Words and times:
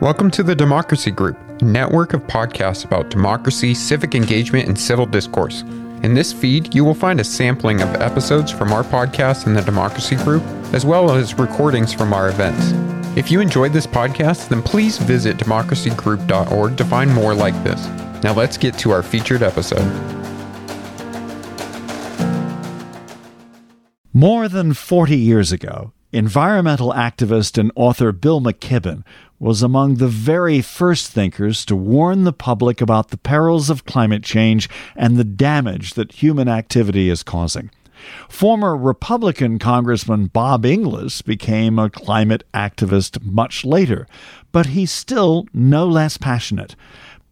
Welcome 0.00 0.30
to 0.30 0.42
the 0.42 0.54
Democracy 0.54 1.10
Group, 1.10 1.36
a 1.60 1.64
network 1.66 2.14
of 2.14 2.22
podcasts 2.22 2.86
about 2.86 3.10
democracy, 3.10 3.74
civic 3.74 4.14
engagement, 4.14 4.66
and 4.66 4.78
civil 4.78 5.04
discourse. 5.04 5.60
In 6.02 6.14
this 6.14 6.32
feed, 6.32 6.74
you 6.74 6.86
will 6.86 6.94
find 6.94 7.20
a 7.20 7.24
sampling 7.24 7.82
of 7.82 7.94
episodes 7.96 8.50
from 8.50 8.72
our 8.72 8.82
podcast 8.82 9.46
in 9.46 9.52
the 9.52 9.60
Democracy 9.60 10.16
Group, 10.16 10.42
as 10.72 10.86
well 10.86 11.10
as 11.14 11.38
recordings 11.38 11.92
from 11.92 12.14
our 12.14 12.30
events. 12.30 12.72
If 13.14 13.30
you 13.30 13.42
enjoyed 13.42 13.74
this 13.74 13.86
podcast, 13.86 14.48
then 14.48 14.62
please 14.62 14.96
visit 14.96 15.36
democracygroup.org 15.36 16.78
to 16.78 16.84
find 16.86 17.12
more 17.12 17.34
like 17.34 17.62
this. 17.62 17.86
Now 18.22 18.32
let's 18.32 18.56
get 18.56 18.78
to 18.78 18.92
our 18.92 19.02
featured 19.02 19.42
episode. 19.42 19.84
More 24.14 24.48
than 24.48 24.72
40 24.72 25.18
years 25.18 25.52
ago, 25.52 25.92
environmental 26.10 26.92
activist 26.94 27.58
and 27.58 27.70
author 27.76 28.12
Bill 28.12 28.40
McKibben 28.40 29.04
was 29.40 29.62
among 29.62 29.94
the 29.94 30.06
very 30.06 30.60
first 30.60 31.10
thinkers 31.10 31.64
to 31.64 31.74
warn 31.74 32.24
the 32.24 32.32
public 32.32 32.80
about 32.80 33.08
the 33.08 33.16
perils 33.16 33.70
of 33.70 33.86
climate 33.86 34.22
change 34.22 34.68
and 34.94 35.16
the 35.16 35.24
damage 35.24 35.94
that 35.94 36.12
human 36.12 36.46
activity 36.46 37.08
is 37.08 37.22
causing. 37.22 37.70
Former 38.28 38.76
Republican 38.76 39.58
Congressman 39.58 40.26
Bob 40.26 40.64
Inglis 40.64 41.22
became 41.22 41.78
a 41.78 41.90
climate 41.90 42.44
activist 42.52 43.22
much 43.24 43.64
later, 43.64 44.06
but 44.52 44.66
he's 44.66 44.92
still 44.92 45.46
no 45.52 45.86
less 45.86 46.16
passionate. 46.16 46.76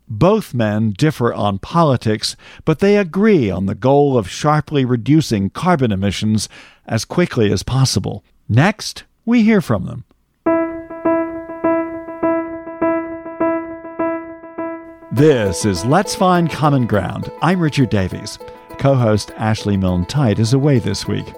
Both 0.08 0.54
men 0.54 0.94
differ 0.96 1.34
on 1.34 1.58
politics, 1.58 2.36
but 2.64 2.78
they 2.78 2.96
agree 2.96 3.50
on 3.50 3.66
the 3.66 3.74
goal 3.74 4.16
of 4.16 4.30
sharply 4.30 4.84
reducing 4.84 5.50
carbon 5.50 5.92
emissions 5.92 6.48
as 6.86 7.04
quickly 7.04 7.52
as 7.52 7.62
possible. 7.62 8.24
Next, 8.48 9.04
we 9.26 9.42
hear 9.42 9.60
from 9.60 9.84
them. 9.84 10.04
This 15.18 15.64
is 15.64 15.84
Let's 15.84 16.14
Find 16.14 16.48
Common 16.48 16.86
Ground. 16.86 17.28
I'm 17.42 17.58
Richard 17.58 17.90
Davies. 17.90 18.38
Co 18.78 18.94
host 18.94 19.32
Ashley 19.36 19.76
Milne 19.76 20.06
Tyte 20.06 20.38
is 20.38 20.52
away 20.52 20.78
this 20.78 21.08
week. 21.08 21.34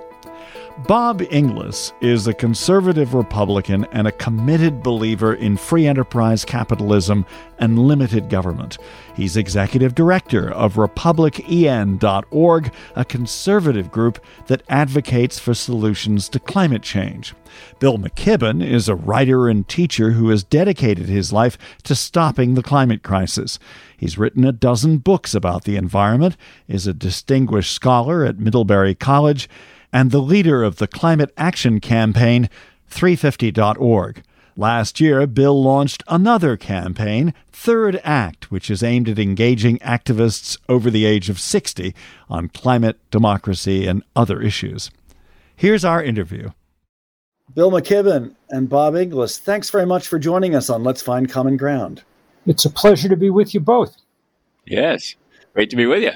Bob 0.86 1.22
Inglis 1.30 1.92
is 2.00 2.26
a 2.26 2.34
conservative 2.34 3.12
Republican 3.14 3.84
and 3.92 4.06
a 4.08 4.12
committed 4.12 4.82
believer 4.82 5.34
in 5.34 5.56
free 5.56 5.86
enterprise 5.86 6.44
capitalism 6.44 7.26
and 7.58 7.78
limited 7.78 8.28
government. 8.30 8.78
He's 9.14 9.36
executive 9.36 9.94
director 9.94 10.50
of 10.50 10.74
RepublicEN.org, 10.74 12.72
a 12.96 13.04
conservative 13.04 13.90
group 13.90 14.24
that 14.46 14.62
advocates 14.68 15.38
for 15.38 15.54
solutions 15.54 16.28
to 16.30 16.40
climate 16.40 16.82
change. 16.82 17.34
Bill 17.78 17.98
McKibben 17.98 18.64
is 18.64 18.88
a 18.88 18.94
writer 18.94 19.48
and 19.48 19.68
teacher 19.68 20.12
who 20.12 20.30
has 20.30 20.44
dedicated 20.44 21.06
his 21.06 21.32
life 21.32 21.58
to 21.84 21.94
stopping 21.94 22.54
the 22.54 22.62
climate 22.62 23.02
crisis. 23.02 23.58
He's 23.96 24.18
written 24.18 24.44
a 24.44 24.52
dozen 24.52 24.98
books 24.98 25.34
about 25.34 25.64
the 25.64 25.76
environment, 25.76 26.36
is 26.68 26.86
a 26.86 26.94
distinguished 26.94 27.72
scholar 27.72 28.24
at 28.24 28.38
Middlebury 28.38 28.94
College, 28.94 29.48
and 29.92 30.10
the 30.10 30.20
leader 30.20 30.62
of 30.62 30.76
the 30.76 30.86
climate 30.86 31.32
action 31.36 31.80
campaign, 31.80 32.48
350.org. 32.90 34.22
Last 34.56 35.00
year, 35.00 35.26
Bill 35.26 35.62
launched 35.62 36.02
another 36.08 36.56
campaign, 36.56 37.32
Third 37.50 38.00
Act, 38.04 38.50
which 38.50 38.70
is 38.70 38.82
aimed 38.82 39.08
at 39.08 39.18
engaging 39.18 39.78
activists 39.78 40.58
over 40.68 40.90
the 40.90 41.06
age 41.06 41.30
of 41.30 41.40
60 41.40 41.94
on 42.28 42.48
climate, 42.48 42.98
democracy, 43.10 43.86
and 43.86 44.02
other 44.14 44.42
issues. 44.42 44.90
Here's 45.56 45.84
our 45.84 46.02
interview. 46.02 46.50
Bill 47.54 47.70
McKibben 47.70 48.34
and 48.50 48.68
Bob 48.68 48.96
Inglis, 48.96 49.38
thanks 49.38 49.70
very 49.70 49.86
much 49.86 50.06
for 50.06 50.18
joining 50.18 50.54
us 50.54 50.70
on 50.70 50.84
Let's 50.84 51.02
Find 51.02 51.28
Common 51.28 51.56
Ground. 51.56 52.02
It's 52.46 52.64
a 52.64 52.70
pleasure 52.70 53.08
to 53.08 53.16
be 53.16 53.30
with 53.30 53.54
you 53.54 53.60
both. 53.60 53.96
Yes, 54.66 55.16
great 55.54 55.70
to 55.70 55.76
be 55.76 55.86
with 55.86 56.02
you. 56.02 56.12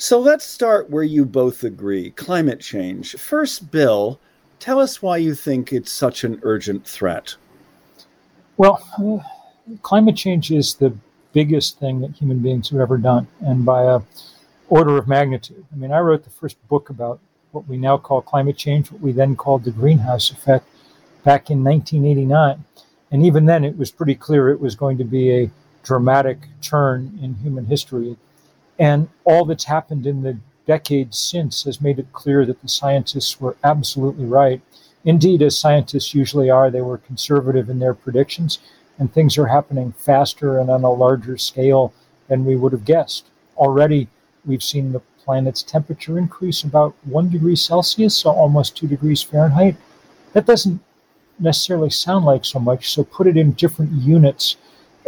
So 0.00 0.20
let's 0.20 0.44
start 0.44 0.90
where 0.90 1.02
you 1.02 1.24
both 1.24 1.64
agree 1.64 2.12
climate 2.12 2.60
change. 2.60 3.16
First, 3.16 3.72
Bill, 3.72 4.20
tell 4.60 4.78
us 4.78 5.02
why 5.02 5.16
you 5.16 5.34
think 5.34 5.72
it's 5.72 5.90
such 5.90 6.22
an 6.22 6.38
urgent 6.44 6.86
threat. 6.86 7.34
Well, 8.58 8.80
climate 9.82 10.14
change 10.14 10.52
is 10.52 10.76
the 10.76 10.96
biggest 11.32 11.80
thing 11.80 12.00
that 12.02 12.12
human 12.12 12.38
beings 12.38 12.70
have 12.70 12.78
ever 12.78 12.96
done, 12.96 13.26
and 13.40 13.64
by 13.64 13.82
a 13.82 14.00
order 14.68 14.96
of 14.98 15.08
magnitude. 15.08 15.66
I 15.72 15.74
mean, 15.74 15.90
I 15.90 15.98
wrote 15.98 16.22
the 16.22 16.30
first 16.30 16.56
book 16.68 16.90
about 16.90 17.18
what 17.50 17.66
we 17.66 17.76
now 17.76 17.98
call 17.98 18.22
climate 18.22 18.56
change, 18.56 18.92
what 18.92 19.00
we 19.00 19.10
then 19.10 19.34
called 19.34 19.64
the 19.64 19.72
greenhouse 19.72 20.30
effect, 20.30 20.64
back 21.24 21.50
in 21.50 21.64
1989. 21.64 22.64
And 23.10 23.26
even 23.26 23.46
then, 23.46 23.64
it 23.64 23.76
was 23.76 23.90
pretty 23.90 24.14
clear 24.14 24.48
it 24.48 24.60
was 24.60 24.76
going 24.76 24.96
to 24.98 25.04
be 25.04 25.32
a 25.32 25.50
dramatic 25.82 26.38
turn 26.62 27.18
in 27.20 27.34
human 27.34 27.66
history. 27.66 28.16
And 28.78 29.08
all 29.24 29.44
that's 29.44 29.64
happened 29.64 30.06
in 30.06 30.22
the 30.22 30.38
decades 30.66 31.18
since 31.18 31.64
has 31.64 31.80
made 31.80 31.98
it 31.98 32.12
clear 32.12 32.44
that 32.46 32.60
the 32.62 32.68
scientists 32.68 33.40
were 33.40 33.56
absolutely 33.64 34.26
right. 34.26 34.60
Indeed, 35.04 35.42
as 35.42 35.58
scientists 35.58 36.14
usually 36.14 36.50
are, 36.50 36.70
they 36.70 36.82
were 36.82 36.98
conservative 36.98 37.70
in 37.70 37.78
their 37.78 37.94
predictions, 37.94 38.58
and 38.98 39.12
things 39.12 39.38
are 39.38 39.46
happening 39.46 39.92
faster 39.92 40.58
and 40.58 40.70
on 40.70 40.84
a 40.84 40.92
larger 40.92 41.38
scale 41.38 41.92
than 42.28 42.44
we 42.44 42.56
would 42.56 42.72
have 42.72 42.84
guessed. 42.84 43.26
Already, 43.56 44.08
we've 44.44 44.62
seen 44.62 44.92
the 44.92 45.00
planet's 45.24 45.62
temperature 45.62 46.18
increase 46.18 46.62
about 46.62 46.94
one 47.04 47.30
degree 47.30 47.56
Celsius, 47.56 48.16
so 48.16 48.30
almost 48.30 48.76
two 48.76 48.86
degrees 48.86 49.22
Fahrenheit. 49.22 49.76
That 50.32 50.46
doesn't 50.46 50.80
necessarily 51.38 51.90
sound 51.90 52.24
like 52.24 52.44
so 52.44 52.58
much, 52.58 52.90
so 52.92 53.04
put 53.04 53.26
it 53.26 53.36
in 53.36 53.52
different 53.52 53.92
units 53.92 54.56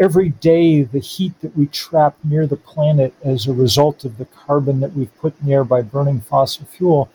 every 0.01 0.31
day 0.31 0.83
the 0.83 0.99
heat 0.99 1.39
that 1.43 1.55
we 1.55 1.67
trap 1.67 2.17
near 2.25 2.47
the 2.47 2.57
planet 2.57 3.13
as 3.23 3.47
a 3.47 3.53
result 3.53 4.03
of 4.03 4.17
the 4.17 4.25
carbon 4.25 4.81
that 4.81 4.95
we've 4.95 5.15
put 5.19 5.35
air 5.47 5.63
by 5.63 5.83
burning 5.83 6.23
fossil 6.23 6.65
fuel 6.65 7.11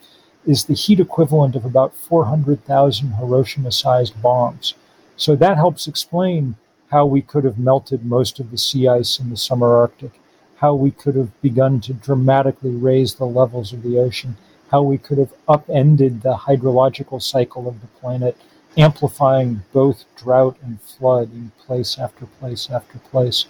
is 0.46 0.66
the 0.66 0.76
heat 0.76 1.00
equivalent 1.00 1.56
of 1.56 1.66
about 1.66 1.96
400,000 1.96 3.14
Hiroshima 3.14 3.72
sized 3.72 4.22
bombs. 4.22 4.76
So 5.18 5.36
that 5.36 5.58
helps 5.58 5.88
explain 5.88 6.56
how 6.92 7.08
we 7.08 7.24
could 7.24 7.44
have 7.44 7.58
melted 7.58 8.06
most 8.06 8.40
of 8.40 8.52
the 8.52 8.58
sea 8.58 8.88
ice 8.88 9.20
in 9.20 9.32
the 9.32 9.38
summer 9.38 9.76
Arctic, 9.76 10.22
how 10.58 10.76
we 10.76 10.92
could 10.92 11.16
have 11.16 11.42
begun 11.42 11.82
to 11.82 11.94
dramatically 11.94 12.70
raise 12.70 13.16
the 13.16 13.26
levels 13.26 13.74
of 13.74 13.82
the 13.82 13.98
ocean, 13.98 14.38
how 14.70 14.84
we 14.84 15.00
could 15.00 15.18
have 15.18 15.34
upended 15.48 16.22
the 16.22 16.36
hydrological 16.36 17.20
cycle 17.20 17.68
of 17.68 17.82
the 17.82 17.88
planet 18.00 18.38
amplifying 18.78 19.64
both 19.74 20.06
drought 20.16 20.58
and 20.62 20.82
flood 20.82 21.32
in 21.34 21.52
place 21.58 21.98
after 21.98 22.26
place 22.26 22.70
after 22.70 22.98
place. 23.00 23.46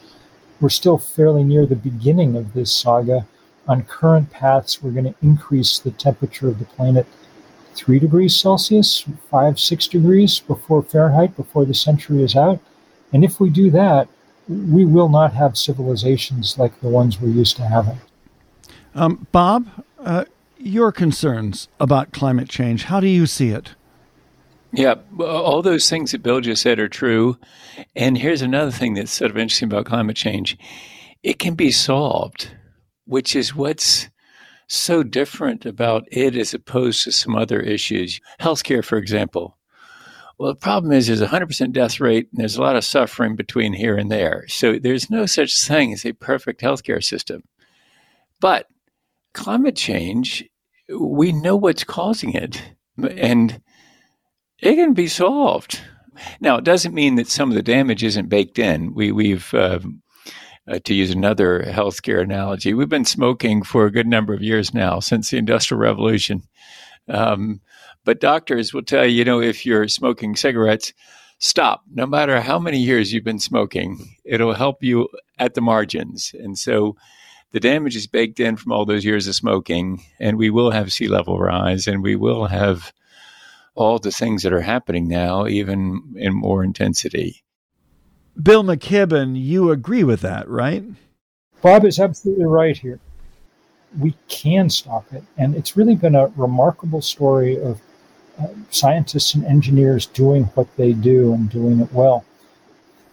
We're 0.61 0.69
still 0.69 0.97
fairly 0.97 1.43
near 1.43 1.65
the 1.65 1.75
beginning 1.75 2.35
of 2.35 2.53
this 2.53 2.73
saga. 2.73 3.25
On 3.67 3.83
current 3.83 4.29
paths, 4.29 4.81
we're 4.81 4.91
going 4.91 5.11
to 5.11 5.15
increase 5.21 5.79
the 5.79 5.91
temperature 5.91 6.47
of 6.47 6.59
the 6.59 6.65
planet 6.65 7.07
three 7.75 7.99
degrees 7.99 8.35
Celsius, 8.35 9.05
five, 9.29 9.59
six 9.59 9.87
degrees 9.87 10.39
before 10.39 10.81
Fahrenheit, 10.81 11.35
before 11.35 11.65
the 11.65 11.73
century 11.73 12.23
is 12.23 12.35
out. 12.35 12.59
And 13.11 13.23
if 13.23 13.39
we 13.39 13.49
do 13.49 13.69
that, 13.71 14.07
we 14.47 14.85
will 14.85 15.09
not 15.09 15.33
have 15.33 15.57
civilizations 15.57 16.57
like 16.57 16.79
the 16.79 16.87
ones 16.87 17.19
we're 17.19 17.29
used 17.29 17.57
to 17.57 17.63
having. 17.63 17.99
Um, 18.93 19.27
Bob, 19.31 19.67
uh, 19.99 20.25
your 20.57 20.91
concerns 20.91 21.67
about 21.79 22.13
climate 22.13 22.49
change, 22.49 22.85
how 22.85 22.99
do 22.99 23.07
you 23.07 23.25
see 23.25 23.49
it? 23.49 23.75
Yeah, 24.75 24.95
all 25.19 25.61
those 25.61 25.89
things 25.89 26.11
that 26.11 26.21
Bill 26.21 26.41
just 26.41 26.61
said 26.61 26.79
are 26.79 26.89
true. 26.89 27.37
And 27.95 28.17
here's 28.17 28.41
another 28.41 28.71
thing 28.71 28.93
that's 28.93 29.11
sort 29.11 29.31
of 29.31 29.37
interesting 29.37 29.67
about 29.67 29.85
climate 29.85 30.17
change 30.17 30.57
it 31.23 31.39
can 31.39 31.55
be 31.55 31.71
solved, 31.71 32.51
which 33.05 33.35
is 33.35 33.55
what's 33.55 34.09
so 34.67 35.01
different 35.01 35.65
about 35.65 36.03
it 36.11 36.35
as 36.35 36.53
opposed 36.53 37.03
to 37.03 37.11
some 37.11 37.35
other 37.35 37.59
issues. 37.59 38.19
Healthcare, 38.39 38.83
for 38.83 38.97
example. 38.97 39.57
Well, 40.37 40.53
the 40.53 40.59
problem 40.59 40.91
is 40.91 41.07
there's 41.07 41.21
a 41.21 41.27
100% 41.27 41.71
death 41.71 41.99
rate 41.99 42.27
and 42.31 42.41
there's 42.41 42.57
a 42.57 42.61
lot 42.61 42.75
of 42.75 42.83
suffering 42.83 43.35
between 43.35 43.73
here 43.73 43.95
and 43.95 44.11
there. 44.11 44.45
So 44.49 44.77
there's 44.77 45.09
no 45.09 45.25
such 45.25 45.59
thing 45.59 45.93
as 45.93 46.05
a 46.05 46.11
perfect 46.11 46.61
healthcare 46.61 47.03
system. 47.03 47.43
But 48.41 48.67
climate 49.33 49.77
change, 49.77 50.43
we 50.93 51.31
know 51.31 51.55
what's 51.55 51.85
causing 51.85 52.33
it. 52.33 52.61
And 53.17 53.61
it 54.59 54.75
can 54.75 54.93
be 54.93 55.07
solved. 55.07 55.81
Now, 56.39 56.57
it 56.57 56.63
doesn't 56.63 56.93
mean 56.93 57.15
that 57.15 57.27
some 57.27 57.49
of 57.49 57.55
the 57.55 57.63
damage 57.63 58.03
isn't 58.03 58.29
baked 58.29 58.57
in. 58.57 58.93
We, 58.93 59.11
we've, 59.11 59.53
uh, 59.53 59.79
uh, 60.67 60.79
to 60.85 60.93
use 60.93 61.11
another 61.11 61.63
healthcare 61.67 62.21
analogy, 62.21 62.73
we've 62.73 62.89
been 62.89 63.05
smoking 63.05 63.63
for 63.63 63.85
a 63.85 63.91
good 63.91 64.07
number 64.07 64.33
of 64.33 64.41
years 64.41 64.73
now, 64.73 64.99
since 64.99 65.29
the 65.29 65.37
Industrial 65.37 65.79
Revolution. 65.79 66.43
Um, 67.07 67.61
but 68.03 68.21
doctors 68.21 68.73
will 68.73 68.83
tell 68.83 69.05
you, 69.05 69.17
you 69.17 69.25
know, 69.25 69.41
if 69.41 69.65
you're 69.65 69.87
smoking 69.87 70.35
cigarettes, 70.35 70.93
stop. 71.39 71.83
No 71.93 72.05
matter 72.05 72.39
how 72.39 72.59
many 72.59 72.79
years 72.79 73.11
you've 73.11 73.23
been 73.23 73.39
smoking, 73.39 74.15
it'll 74.23 74.53
help 74.53 74.83
you 74.83 75.09
at 75.37 75.53
the 75.53 75.61
margins. 75.61 76.33
And 76.39 76.57
so 76.57 76.95
the 77.51 77.59
damage 77.59 77.95
is 77.95 78.07
baked 78.07 78.39
in 78.39 78.57
from 78.57 78.71
all 78.71 78.85
those 78.85 79.05
years 79.05 79.27
of 79.27 79.35
smoking, 79.35 80.03
and 80.19 80.37
we 80.37 80.49
will 80.49 80.71
have 80.71 80.93
sea 80.93 81.07
level 81.07 81.39
rise, 81.39 81.87
and 81.87 82.01
we 82.01 82.15
will 82.15 82.45
have 82.45 82.93
all 83.75 83.99
the 83.99 84.11
things 84.11 84.43
that 84.43 84.53
are 84.53 84.61
happening 84.61 85.07
now, 85.07 85.45
even 85.45 86.15
in 86.15 86.33
more 86.33 86.63
intensity. 86.63 87.43
Bill 88.41 88.63
McKibben, 88.63 89.41
you 89.41 89.71
agree 89.71 90.03
with 90.03 90.21
that, 90.21 90.47
right? 90.49 90.83
Bob 91.61 91.85
is 91.85 91.99
absolutely 91.99 92.45
right 92.45 92.77
here. 92.77 92.99
We 93.99 94.15
can 94.27 94.69
stop 94.69 95.05
it. 95.13 95.23
And 95.37 95.55
it's 95.55 95.77
really 95.77 95.95
been 95.95 96.15
a 96.15 96.27
remarkable 96.35 97.01
story 97.01 97.61
of 97.61 97.81
uh, 98.39 98.47
scientists 98.69 99.33
and 99.35 99.45
engineers 99.45 100.05
doing 100.07 100.45
what 100.55 100.73
they 100.75 100.91
do 100.91 101.33
and 101.33 101.49
doing 101.49 101.79
it 101.79 101.91
well. 101.93 102.25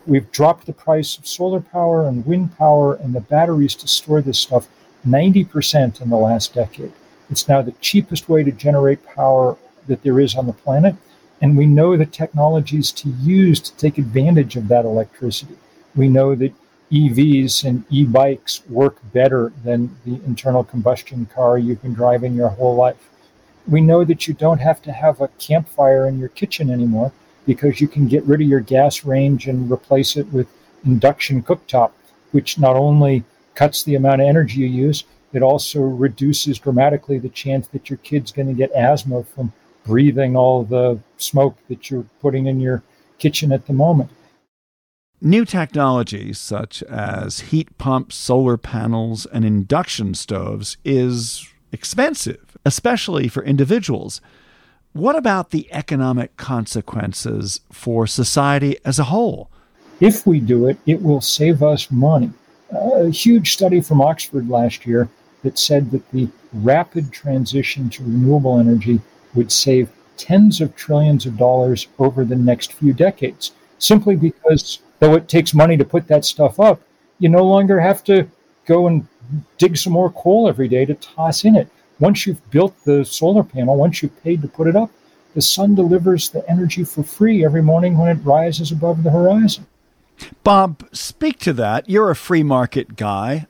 We've 0.06 0.30
dropped 0.32 0.66
the 0.66 0.72
price 0.72 1.16
of 1.16 1.28
solar 1.28 1.60
power 1.60 2.06
and 2.06 2.26
wind 2.26 2.56
power 2.58 2.94
and 2.94 3.14
the 3.14 3.20
batteries 3.20 3.76
to 3.76 3.88
store 3.88 4.20
this 4.20 4.40
stuff 4.40 4.68
90% 5.06 6.00
in 6.00 6.10
the 6.10 6.16
last 6.16 6.54
decade. 6.54 6.92
It's 7.30 7.48
now 7.48 7.62
the 7.62 7.72
cheapest 7.80 8.28
way 8.28 8.42
to 8.42 8.50
generate 8.50 9.04
power 9.06 9.56
that 9.86 10.02
there 10.02 10.20
is 10.20 10.34
on 10.34 10.46
the 10.46 10.52
planet. 10.52 10.94
And 11.40 11.56
we 11.56 11.66
know 11.66 11.96
the 11.96 12.06
technologies 12.06 12.92
to 12.92 13.08
use 13.08 13.60
to 13.60 13.76
take 13.76 13.98
advantage 13.98 14.56
of 14.56 14.68
that 14.68 14.84
electricity. 14.84 15.56
We 15.96 16.08
know 16.08 16.34
that 16.36 16.54
EVs 16.92 17.64
and 17.64 17.84
e 17.90 18.04
bikes 18.04 18.62
work 18.68 18.98
better 19.12 19.52
than 19.64 19.96
the 20.04 20.14
internal 20.26 20.62
combustion 20.62 21.26
car 21.34 21.58
you've 21.58 21.82
been 21.82 21.94
driving 21.94 22.34
your 22.34 22.50
whole 22.50 22.76
life. 22.76 23.08
We 23.66 23.80
know 23.80 24.04
that 24.04 24.28
you 24.28 24.34
don't 24.34 24.60
have 24.60 24.82
to 24.82 24.92
have 24.92 25.20
a 25.20 25.28
campfire 25.38 26.06
in 26.06 26.18
your 26.18 26.28
kitchen 26.28 26.70
anymore 26.70 27.12
because 27.46 27.80
you 27.80 27.88
can 27.88 28.08
get 28.08 28.24
rid 28.24 28.40
of 28.42 28.46
your 28.46 28.60
gas 28.60 29.04
range 29.04 29.48
and 29.48 29.70
replace 29.70 30.16
it 30.16 30.30
with 30.32 30.48
induction 30.84 31.42
cooktop, 31.42 31.92
which 32.32 32.58
not 32.58 32.76
only 32.76 33.24
cuts 33.54 33.82
the 33.82 33.94
amount 33.94 34.20
of 34.20 34.28
energy 34.28 34.60
you 34.60 34.66
use, 34.66 35.04
it 35.32 35.42
also 35.42 35.80
reduces 35.80 36.58
dramatically 36.58 37.18
the 37.18 37.28
chance 37.28 37.66
that 37.68 37.88
your 37.88 37.96
kid's 37.98 38.32
going 38.32 38.48
to 38.48 38.54
get 38.54 38.70
asthma 38.72 39.24
from 39.24 39.52
breathing 39.84 40.36
all 40.36 40.64
the 40.64 40.98
smoke 41.16 41.56
that 41.68 41.90
you're 41.90 42.06
putting 42.20 42.46
in 42.46 42.60
your 42.60 42.82
kitchen 43.18 43.52
at 43.52 43.66
the 43.66 43.72
moment. 43.72 44.10
New 45.20 45.44
technologies 45.44 46.38
such 46.38 46.82
as 46.84 47.40
heat 47.40 47.78
pumps, 47.78 48.16
solar 48.16 48.56
panels, 48.56 49.24
and 49.26 49.44
induction 49.44 50.14
stoves 50.14 50.76
is 50.84 51.48
expensive, 51.70 52.56
especially 52.64 53.28
for 53.28 53.44
individuals. 53.44 54.20
What 54.92 55.16
about 55.16 55.50
the 55.50 55.72
economic 55.72 56.36
consequences 56.36 57.60
for 57.70 58.06
society 58.06 58.76
as 58.84 58.98
a 58.98 59.04
whole? 59.04 59.48
If 60.00 60.26
we 60.26 60.40
do 60.40 60.66
it, 60.66 60.76
it 60.86 61.00
will 61.00 61.20
save 61.20 61.62
us 61.62 61.90
money. 61.90 62.32
A 62.72 63.08
huge 63.08 63.52
study 63.52 63.80
from 63.80 64.02
Oxford 64.02 64.48
last 64.48 64.84
year 64.84 65.08
that 65.44 65.58
said 65.58 65.92
that 65.92 66.10
the 66.10 66.28
rapid 66.52 67.12
transition 67.12 67.88
to 67.90 68.02
renewable 68.02 68.58
energy 68.58 69.00
would 69.34 69.50
save 69.50 69.90
tens 70.16 70.60
of 70.60 70.76
trillions 70.76 71.26
of 71.26 71.36
dollars 71.36 71.88
over 71.98 72.24
the 72.24 72.36
next 72.36 72.72
few 72.72 72.92
decades, 72.92 73.52
simply 73.78 74.16
because 74.16 74.80
though 74.98 75.14
it 75.14 75.28
takes 75.28 75.54
money 75.54 75.76
to 75.76 75.84
put 75.84 76.06
that 76.08 76.24
stuff 76.24 76.60
up, 76.60 76.80
you 77.18 77.28
no 77.28 77.44
longer 77.44 77.80
have 77.80 78.04
to 78.04 78.28
go 78.66 78.86
and 78.86 79.06
dig 79.58 79.76
some 79.76 79.92
more 79.92 80.10
coal 80.10 80.48
every 80.48 80.68
day 80.68 80.84
to 80.84 80.94
toss 80.94 81.44
in 81.44 81.56
it. 81.56 81.68
Once 81.98 82.26
you've 82.26 82.50
built 82.50 82.74
the 82.84 83.04
solar 83.04 83.42
panel, 83.42 83.76
once 83.76 84.02
you've 84.02 84.22
paid 84.22 84.42
to 84.42 84.48
put 84.48 84.66
it 84.66 84.76
up, 84.76 84.90
the 85.34 85.42
sun 85.42 85.74
delivers 85.74 86.30
the 86.30 86.48
energy 86.50 86.84
for 86.84 87.02
free 87.02 87.44
every 87.44 87.62
morning 87.62 87.96
when 87.96 88.08
it 88.08 88.24
rises 88.24 88.70
above 88.70 89.02
the 89.02 89.10
horizon. 89.10 89.66
Bob, 90.44 90.86
speak 90.92 91.38
to 91.40 91.52
that. 91.54 91.88
You're 91.88 92.10
a 92.10 92.16
free 92.16 92.42
market 92.42 92.96
guy. 92.96 93.46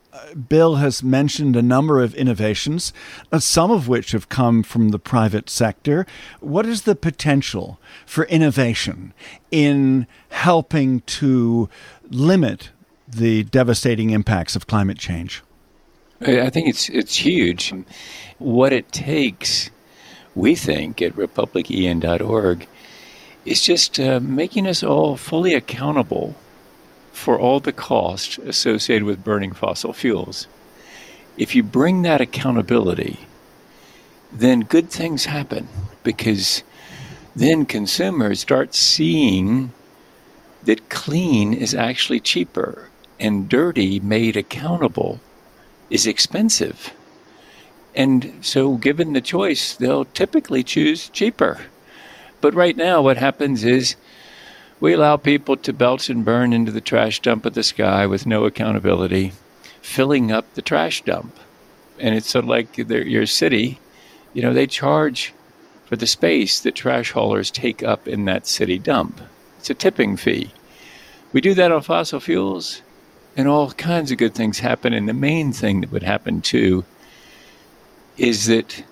Bill 0.48 0.76
has 0.76 1.02
mentioned 1.02 1.56
a 1.56 1.62
number 1.62 2.00
of 2.02 2.14
innovations, 2.14 2.92
uh, 3.30 3.38
some 3.38 3.70
of 3.70 3.88
which 3.88 4.12
have 4.12 4.28
come 4.28 4.62
from 4.62 4.90
the 4.90 4.98
private 4.98 5.48
sector. 5.48 6.06
What 6.40 6.66
is 6.66 6.82
the 6.82 6.94
potential 6.94 7.78
for 8.04 8.24
innovation 8.24 9.14
in 9.50 10.06
helping 10.28 11.00
to 11.00 11.68
limit 12.10 12.70
the 13.08 13.44
devastating 13.44 14.10
impacts 14.10 14.54
of 14.54 14.66
climate 14.66 14.98
change? 14.98 15.42
I 16.20 16.50
think 16.50 16.68
it's 16.68 16.88
it's 16.88 17.16
huge. 17.16 17.74
What 18.38 18.72
it 18.72 18.92
takes, 18.92 19.70
we 20.34 20.54
think 20.54 21.02
at 21.02 21.14
republicen.org, 21.14 22.66
is 23.44 23.60
just 23.60 23.98
uh, 23.98 24.20
making 24.20 24.66
us 24.68 24.82
all 24.82 25.16
fully 25.16 25.54
accountable 25.54 26.36
for 27.12 27.38
all 27.38 27.60
the 27.60 27.72
cost 27.72 28.38
associated 28.38 29.04
with 29.04 29.24
burning 29.24 29.52
fossil 29.52 29.92
fuels. 29.92 30.46
If 31.36 31.54
you 31.54 31.62
bring 31.62 32.02
that 32.02 32.20
accountability, 32.20 33.20
then 34.32 34.60
good 34.60 34.90
things 34.90 35.26
happen 35.26 35.68
because 36.02 36.62
then 37.36 37.64
consumers 37.66 38.40
start 38.40 38.74
seeing 38.74 39.72
that 40.64 40.88
clean 40.88 41.52
is 41.52 41.74
actually 41.74 42.20
cheaper 42.20 42.88
and 43.18 43.48
dirty 43.48 44.00
made 44.00 44.36
accountable 44.36 45.20
is 45.90 46.06
expensive. 46.06 46.92
And 47.94 48.38
so, 48.40 48.76
given 48.76 49.12
the 49.12 49.20
choice, 49.20 49.74
they'll 49.74 50.06
typically 50.06 50.62
choose 50.62 51.10
cheaper. 51.10 51.60
But 52.40 52.54
right 52.54 52.76
now, 52.76 53.02
what 53.02 53.18
happens 53.18 53.64
is 53.64 53.96
we 54.82 54.92
allow 54.92 55.16
people 55.16 55.56
to 55.56 55.72
belch 55.72 56.10
and 56.10 56.24
burn 56.24 56.52
into 56.52 56.72
the 56.72 56.80
trash 56.80 57.20
dump 57.20 57.46
of 57.46 57.54
the 57.54 57.62
sky 57.62 58.04
with 58.04 58.26
no 58.26 58.46
accountability, 58.46 59.30
filling 59.80 60.32
up 60.32 60.44
the 60.54 60.60
trash 60.60 61.02
dump. 61.02 61.38
And 62.00 62.16
it's 62.16 62.28
sort 62.28 62.46
of 62.46 62.48
like 62.48 62.76
your 62.76 63.26
city, 63.26 63.78
you 64.34 64.42
know, 64.42 64.52
they 64.52 64.66
charge 64.66 65.32
for 65.86 65.94
the 65.94 66.08
space 66.08 66.58
that 66.62 66.74
trash 66.74 67.12
haulers 67.12 67.48
take 67.48 67.84
up 67.84 68.08
in 68.08 68.24
that 68.24 68.48
city 68.48 68.76
dump. 68.76 69.20
It's 69.60 69.70
a 69.70 69.74
tipping 69.74 70.16
fee. 70.16 70.50
We 71.32 71.40
do 71.40 71.54
that 71.54 71.70
on 71.70 71.82
fossil 71.82 72.18
fuels, 72.18 72.82
and 73.36 73.46
all 73.46 73.70
kinds 73.70 74.10
of 74.10 74.18
good 74.18 74.34
things 74.34 74.58
happen. 74.58 74.92
And 74.92 75.08
the 75.08 75.14
main 75.14 75.52
thing 75.52 75.82
that 75.82 75.92
would 75.92 76.02
happen 76.02 76.42
too 76.42 76.84
is 78.18 78.46
that 78.46 78.82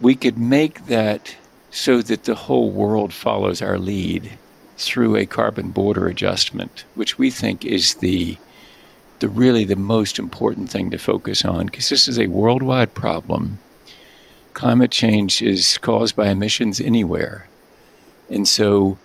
we 0.00 0.14
could 0.14 0.38
make 0.38 0.86
that 0.86 1.36
so 1.70 2.00
that 2.00 2.24
the 2.24 2.34
whole 2.34 2.70
world 2.70 3.12
follows 3.12 3.60
our 3.60 3.78
lead 3.78 4.38
through 4.76 5.16
a 5.16 5.26
carbon 5.26 5.70
border 5.70 6.06
adjustment, 6.06 6.84
which 6.94 7.18
we 7.18 7.30
think 7.30 7.64
is 7.64 7.94
the 7.94 8.36
the 9.20 9.28
really 9.28 9.64
the 9.64 9.76
most 9.76 10.18
important 10.18 10.68
thing 10.68 10.90
to 10.90 10.98
focus 10.98 11.44
on 11.44 11.66
because 11.66 11.88
this 11.88 12.08
is 12.08 12.18
a 12.18 12.26
worldwide 12.26 12.94
problem. 12.94 13.58
Climate 14.52 14.90
change 14.90 15.40
is 15.40 15.78
caused 15.78 16.16
by 16.16 16.28
emissions 16.28 16.80
anywhere. 16.80 17.48
And 18.28 18.46
so 18.46 18.98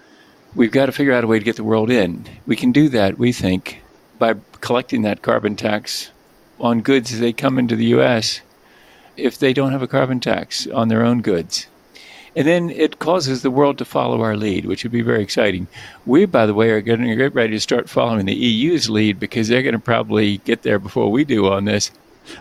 we've 0.55 0.71
got 0.71 0.87
to 0.87 0.91
figure 0.91 1.13
out 1.13 1.23
a 1.23 1.27
way 1.27 1.39
to 1.39 1.45
get 1.45 1.55
the 1.55 1.63
world 1.63 1.89
in. 1.89 2.25
We 2.45 2.55
can 2.55 2.71
do 2.71 2.89
that, 2.89 3.17
we 3.17 3.31
think, 3.31 3.81
by 4.17 4.35
collecting 4.61 5.03
that 5.03 5.21
carbon 5.21 5.55
tax 5.55 6.11
on 6.59 6.81
goods 6.81 7.13
as 7.13 7.19
they 7.19 7.31
come 7.31 7.57
into 7.57 7.75
the 7.75 7.85
US 7.85 8.41
if 9.15 9.37
they 9.37 9.53
don't 9.53 9.71
have 9.71 9.81
a 9.81 9.87
carbon 9.87 10.19
tax 10.19 10.67
on 10.67 10.87
their 10.87 11.05
own 11.05 11.21
goods. 11.21 11.67
And 12.35 12.47
then 12.47 12.69
it 12.69 12.99
causes 12.99 13.41
the 13.41 13.51
world 13.51 13.77
to 13.79 13.85
follow 13.85 14.21
our 14.21 14.37
lead, 14.37 14.65
which 14.65 14.83
would 14.83 14.91
be 14.91 15.01
very 15.01 15.23
exciting. 15.23 15.67
We, 16.05 16.25
by 16.25 16.45
the 16.45 16.53
way, 16.53 16.69
are 16.71 16.81
getting 16.81 17.15
get 17.17 17.33
ready 17.33 17.53
to 17.53 17.59
start 17.59 17.89
following 17.89 18.25
the 18.25 18.35
EU's 18.35 18.89
lead 18.89 19.19
because 19.19 19.47
they're 19.47 19.63
going 19.63 19.73
to 19.73 19.79
probably 19.79 20.37
get 20.39 20.61
there 20.61 20.79
before 20.79 21.11
we 21.11 21.23
do 21.23 21.51
on 21.51 21.65
this. 21.65 21.91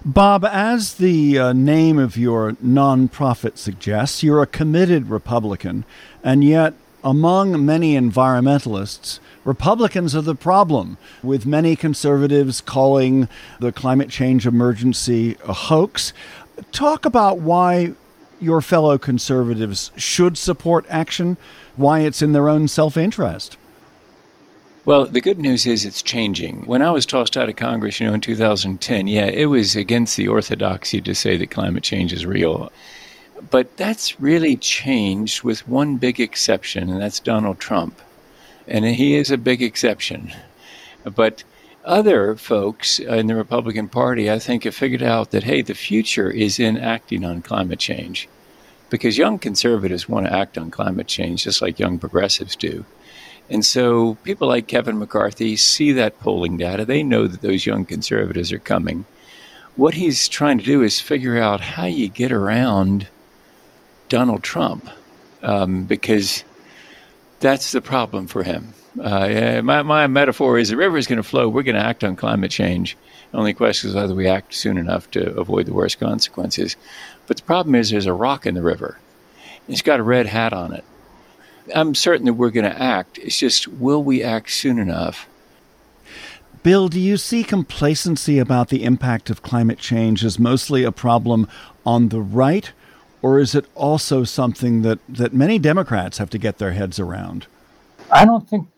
Bob, 0.05 0.45
as 0.45 0.95
the 0.95 1.39
uh, 1.39 1.53
name 1.53 1.99
of 1.99 2.17
your 2.17 2.53
nonprofit 2.53 3.57
suggests, 3.57 4.23
you're 4.23 4.43
a 4.43 4.47
committed 4.47 5.09
Republican, 5.09 5.85
and 6.23 6.45
yet 6.45 6.75
among 7.03 7.65
many 7.65 7.95
environmentalists, 7.95 9.19
Republicans 9.45 10.15
are 10.15 10.23
the 10.23 10.35
problem, 10.35 10.99
with 11.23 11.47
many 11.47 11.75
conservatives 11.77 12.61
calling 12.61 13.29
the 13.61 13.73
climate 13.73 14.11
change 14.11 14.47
emergency 14.47 15.37
a 15.47 15.53
hoax. 15.53 16.13
Talk 16.73 17.05
about 17.05 17.39
why 17.39 17.95
your 18.41 18.61
fellow 18.61 18.99
conservatives 18.99 19.91
should 19.97 20.39
support 20.39 20.85
action, 20.89 21.37
why 21.77 22.01
it's 22.01 22.23
in 22.23 22.33
their 22.33 22.49
own 22.49 22.69
self 22.69 22.97
interest. 22.97 23.57
Well, 24.85 25.05
the 25.05 25.21
good 25.21 25.39
news 25.39 25.67
is 25.67 25.85
it's 25.85 26.01
changing. 26.01 26.63
When 26.65 26.81
I 26.81 26.91
was 26.91 27.05
tossed 27.05 27.37
out 27.37 27.51
of 27.51 27.57
Congress, 27.57 28.01
you 28.01 28.07
know, 28.07 28.15
in 28.15 28.23
2010, 28.23 29.07
yeah, 29.07 29.27
it 29.27 29.47
was 29.47 29.77
against 29.77 30.17
the 30.17 30.29
orthodoxy 30.29 31.03
to 31.03 31.15
say 31.15 31.37
that 31.37 31.51
climate 31.51 31.83
change 31.83 32.13
is 32.13 32.25
real. 32.25 32.73
But 33.51 33.77
that's 33.77 34.19
really 34.19 34.57
changed 34.57 35.43
with 35.43 35.69
one 35.69 35.99
big 35.99 36.21
exception, 36.21 36.89
and 36.89 37.01
that's 37.01 37.21
Donald 37.21 37.59
Trump. 37.59 38.01
And 38.67 38.85
he 38.87 39.15
is 39.17 39.31
a 39.31 39.37
big 39.37 39.63
exception. 39.63 40.33
But 41.05 41.45
other 41.89 42.37
folks 42.37 42.99
in 42.99 43.27
the 43.27 43.35
Republican 43.35 43.89
Party, 43.89 44.31
I 44.31 44.39
think, 44.39 44.65
have 44.65 44.75
figured 44.75 45.03
out 45.03 45.31
that, 45.31 45.45
hey, 45.45 45.63
the 45.63 45.75
future 45.75 46.31
is 46.31 46.61
in 46.61 46.77
acting 46.77 47.25
on 47.25 47.43
climate 47.43 47.79
change. 47.79 48.29
Because 48.91 49.19
young 49.19 49.39
conservatives 49.39 50.09
want 50.09 50.27
to 50.27 50.33
act 50.33 50.57
on 50.57 50.71
climate 50.71 51.09
change 51.09 51.45
just 51.45 51.61
like 51.61 51.79
young 51.79 51.99
progressives 51.99 52.57
do. 52.57 52.85
And 53.51 53.65
so 53.65 54.15
people 54.23 54.49
like 54.49 54.67
Kevin 54.67 54.99
McCarthy 54.99 55.57
see 55.57 55.93
that 55.93 56.21
polling 56.21 56.59
data. 56.59 56.85
They 56.85 57.03
know 57.03 57.27
that 57.27 57.41
those 57.41 57.67
young 57.67 57.85
conservatives 57.85 58.53
are 58.53 58.59
coming. 58.59 59.07
What 59.77 59.95
he's 59.95 60.29
trying 60.29 60.59
to 60.59 60.65
do 60.65 60.83
is 60.83 61.01
figure 61.01 61.39
out 61.39 61.61
how 61.61 61.87
you 61.87 62.09
get 62.09 62.33
around 62.33 63.09
Donald 64.09 64.43
Trump 64.43 64.89
um, 65.43 65.85
because 65.85 66.45
that's 67.41 67.73
the 67.73 67.81
problem 67.81 68.27
for 68.27 68.43
him. 68.43 68.75
Uh, 69.01 69.61
my, 69.63 69.83
my 69.83 70.07
metaphor 70.07 70.59
is 70.59 70.71
the 70.71 70.77
river 70.77 70.99
is 70.99 71.07
going 71.07 71.19
to 71.19 71.23
flow. 71.23 71.49
We're 71.49 71.63
going 71.63 71.77
to 71.77 71.85
act 71.85 72.03
on 72.03 72.17
climate 72.17 72.51
change. 72.51 72.97
Only 73.33 73.55
question 73.55 73.91
is 73.91 73.97
whether 73.97 74.15
we 74.15 74.27
act 74.27 74.55
soon 74.55 74.79
enough 74.79 75.11
to 75.13 75.37
avoid 75.37 75.67
the 75.67 75.75
worst 75.75 76.01
consequences. 76.01 76.77
But 77.27 77.37
the 77.37 77.43
problem 77.43 77.75
is 77.75 77.91
there's 77.91 78.07
a 78.07 78.13
rock 78.13 78.47
in 78.47 78.55
the 78.55 78.63
river. 78.63 78.99
It's 79.69 79.83
got 79.83 80.01
a 80.01 80.03
red 80.03 80.27
hat 80.27 80.53
on 80.53 80.73
it. 80.73 80.85
I'm 81.75 81.95
certain 81.95 82.27
that 82.27 82.33
we're 82.35 82.51
going 82.51 82.71
to 82.71 82.83
act. 82.83 83.19
It's 83.19 83.39
just, 83.39 83.69
will 83.69 84.03
we 84.03 84.23
act 84.23 84.51
soon 84.51 84.79
enough? 84.79 85.29
Bill, 86.63 86.89
do 86.89 86.99
you 86.99 87.19
see 87.19 87.45
complacency 87.45 88.39
about 88.39 88.69
the 88.69 88.83
impact 88.83 89.31
of 89.31 89.43
climate 89.43 89.79
change 89.79 90.25
as 90.25 90.39
mostly 90.39 90.83
a 90.83 90.91
problem 90.91 91.47
on 91.87 92.09
the 92.09 92.21
right, 92.21 92.73
or 93.23 93.39
is 93.39 93.55
it 93.55 93.67
also 93.75 94.25
something 94.25 94.83
that, 94.83 94.99
that 95.09 95.33
many 95.33 95.59
Democrats 95.59 96.19
have 96.19 96.31
to 96.31 96.39
get 96.39 96.59
their 96.59 96.73
heads 96.73 96.99
around? 97.01 97.47
I 98.11 98.25
don't 98.25 98.49
think 98.49 98.69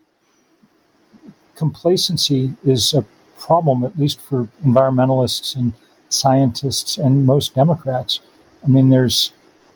complacency 1.55 2.53
is 2.65 2.93
a 2.93 3.05
problem, 3.39 3.83
at 3.83 3.97
least 3.97 4.19
for 4.19 4.47
environmentalists 4.65 5.55
and 5.55 5.73
scientists 6.09 6.97
and 6.97 7.25
most 7.25 7.55
Democrats. 7.55 8.19
I 8.63 8.67
mean, 8.67 8.89
there's 8.89 9.31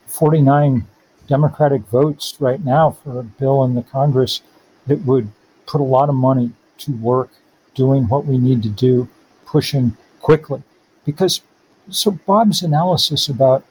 49 0.07 0.86
Democratic 1.27 1.81
votes 1.84 2.36
right 2.39 2.63
now 2.63 2.91
for 2.91 3.19
a 3.19 3.24
bill 3.24 3.63
in 3.63 3.75
the 3.75 3.84
Congress 3.84 4.41
that 4.88 5.00
would 5.05 5.29
put 5.65 5.81
a 5.81 5.84
lot 5.84 6.10
of 6.10 6.15
money 6.15 6.51
to 6.79 6.91
work 6.93 7.29
doing 7.74 8.07
what 8.07 8.25
we 8.25 8.38
need 8.38 8.62
to 8.63 8.69
do, 8.69 9.07
pushing 9.45 9.95
quickly. 10.22 10.62
Because, 11.05 11.41
so 11.89 12.12
Bob's 12.12 12.63
analysis 12.63 13.27
about 13.27 13.63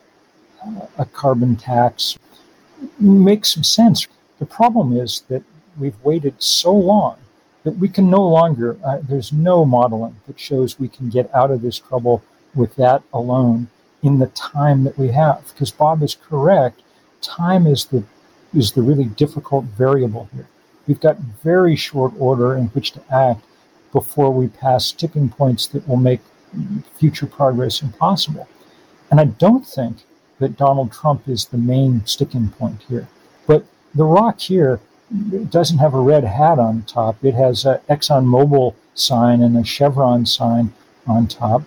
a 0.98 1.04
carbon 1.04 1.56
tax 1.56 2.18
makes 2.98 3.54
some 3.54 3.64
sense. 3.64 4.06
The 4.38 4.46
problem 4.46 4.96
is 4.96 5.22
that 5.28 5.42
we've 5.78 5.98
waited 6.02 6.40
so 6.42 6.74
long 6.74 7.16
that 7.64 7.78
we 7.78 7.88
can 7.88 8.10
no 8.10 8.26
longer, 8.26 8.76
uh, 8.84 8.98
there's 9.02 9.32
no 9.32 9.64
modeling 9.64 10.16
that 10.26 10.38
shows 10.38 10.78
we 10.78 10.88
can 10.88 11.08
get 11.08 11.34
out 11.34 11.50
of 11.50 11.62
this 11.62 11.78
trouble 11.78 12.22
with 12.54 12.74
that 12.76 13.02
alone 13.12 13.68
in 14.02 14.18
the 14.18 14.26
time 14.28 14.84
that 14.84 14.98
we 14.98 15.08
have. 15.08 15.42
Because 15.52 15.70
Bob 15.70 16.02
is 16.02 16.14
correct, 16.14 16.82
time 17.20 17.66
is 17.66 17.86
the 17.86 18.04
is 18.54 18.72
the 18.72 18.82
really 18.82 19.06
difficult 19.06 19.64
variable 19.64 20.28
here. 20.32 20.46
We've 20.86 21.00
got 21.00 21.18
very 21.18 21.74
short 21.74 22.12
order 22.18 22.54
in 22.54 22.66
which 22.68 22.92
to 22.92 23.02
act 23.12 23.44
before 23.92 24.30
we 24.30 24.46
pass 24.46 24.92
tipping 24.92 25.28
points 25.28 25.66
that 25.68 25.88
will 25.88 25.96
make 25.96 26.20
future 26.96 27.26
progress 27.26 27.82
impossible. 27.82 28.46
And 29.10 29.20
I 29.20 29.24
don't 29.24 29.66
think 29.66 30.04
that 30.44 30.58
Donald 30.58 30.92
Trump 30.92 31.26
is 31.26 31.46
the 31.46 31.56
main 31.56 32.04
sticking 32.04 32.48
point 32.50 32.82
here. 32.86 33.08
But 33.46 33.64
the 33.94 34.04
rock 34.04 34.40
here 34.40 34.78
doesn't 35.48 35.78
have 35.78 35.94
a 35.94 36.00
red 36.00 36.24
hat 36.24 36.58
on 36.58 36.82
top. 36.82 37.24
It 37.24 37.34
has 37.34 37.64
an 37.64 37.78
ExxonMobil 37.88 38.74
sign 38.94 39.42
and 39.42 39.56
a 39.56 39.64
Chevron 39.64 40.26
sign 40.26 40.74
on 41.06 41.28
top. 41.28 41.62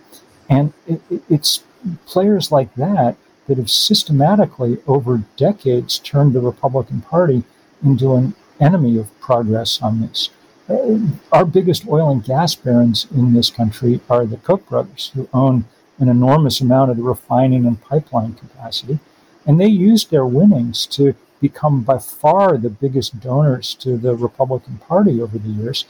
And 0.47 0.73
it, 0.85 1.01
it, 1.09 1.23
it's 1.27 1.63
players 2.05 2.51
like 2.51 2.73
that 2.75 3.17
that 3.47 3.57
have 3.57 3.71
systematically, 3.71 4.77
over 4.85 5.23
decades, 5.37 5.97
turned 5.99 6.33
the 6.33 6.41
Republican 6.41 7.01
Party 7.01 7.43
into 7.83 8.13
an 8.13 8.35
enemy 8.59 8.99
of 8.99 9.19
progress 9.19 9.81
on 9.81 10.01
this. 10.01 10.29
Uh, 10.69 10.99
our 11.31 11.45
biggest 11.45 11.87
oil 11.87 12.11
and 12.11 12.23
gas 12.23 12.53
barons 12.53 13.07
in 13.15 13.33
this 13.33 13.49
country 13.49 14.01
are 14.07 14.25
the 14.25 14.37
Koch 14.37 14.67
brothers, 14.67 15.11
who 15.15 15.27
own 15.33 15.65
an 15.99 16.09
enormous 16.09 16.61
amount 16.61 16.91
of 16.91 16.97
the 16.97 17.03
refining 17.03 17.65
and 17.65 17.81
pipeline 17.81 18.33
capacity. 18.33 18.99
And 19.45 19.59
they 19.59 19.67
used 19.67 20.11
their 20.11 20.25
winnings 20.25 20.85
to 20.87 21.15
become 21.39 21.81
by 21.81 21.99
far 21.99 22.57
the 22.57 22.69
biggest 22.69 23.19
donors 23.19 23.73
to 23.75 23.97
the 23.97 24.15
Republican 24.15 24.77
Party 24.77 25.21
over 25.21 25.37
the 25.37 25.49
years. 25.49 25.85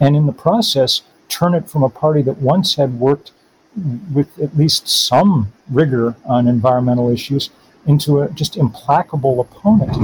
And 0.00 0.16
in 0.16 0.26
the 0.26 0.32
process, 0.32 1.02
turn 1.28 1.54
it 1.54 1.68
from 1.68 1.82
a 1.82 1.88
party 1.88 2.22
that 2.22 2.38
once 2.38 2.76
had 2.76 2.98
worked 2.98 3.32
with 4.12 4.38
at 4.38 4.56
least 4.56 4.88
some 4.88 5.52
rigor 5.70 6.14
on 6.24 6.46
environmental 6.46 7.10
issues 7.10 7.50
into 7.86 8.20
a 8.20 8.30
just 8.30 8.56
implacable 8.56 9.40
opponent. 9.40 9.96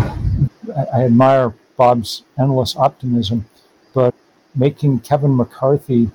I, 0.74 1.00
I 1.00 1.04
admire 1.04 1.54
Bob's 1.76 2.22
endless 2.38 2.76
optimism, 2.76 3.46
but 3.94 4.14
making 4.54 5.00
Kevin 5.00 5.36
McCarthy 5.36 6.10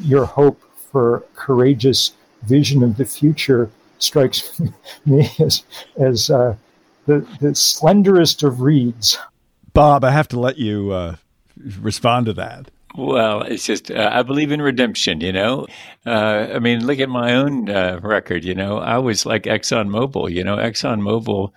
your 0.00 0.24
hope 0.24 0.60
for 0.92 1.24
courageous 1.34 2.12
vision 2.42 2.82
of 2.82 2.96
the 2.96 3.04
future 3.04 3.70
strikes 3.98 4.60
me 5.06 5.30
as 5.38 5.64
as 5.96 6.30
uh, 6.30 6.54
the 7.06 7.20
the 7.40 7.54
slenderest 7.54 8.42
of 8.42 8.60
reeds. 8.60 9.18
Bob, 9.72 10.04
I 10.04 10.10
have 10.10 10.28
to 10.28 10.40
let 10.40 10.58
you 10.58 10.92
uh, 10.92 11.16
respond 11.80 12.26
to 12.26 12.34
that. 12.34 12.70
Well, 12.94 13.42
it's 13.42 13.64
just 13.64 13.90
uh, 13.90 14.10
I 14.12 14.22
believe 14.22 14.52
in 14.52 14.60
redemption. 14.60 15.20
You 15.20 15.32
know, 15.32 15.66
uh, 16.04 16.48
I 16.54 16.58
mean, 16.58 16.86
look 16.86 17.00
at 17.00 17.08
my 17.08 17.34
own 17.34 17.70
uh, 17.70 18.00
record. 18.02 18.44
You 18.44 18.54
know, 18.54 18.78
I 18.78 18.98
was 18.98 19.24
like 19.24 19.44
ExxonMobil. 19.44 20.30
You 20.30 20.44
know, 20.44 20.56
ExxonMobil 20.56 21.52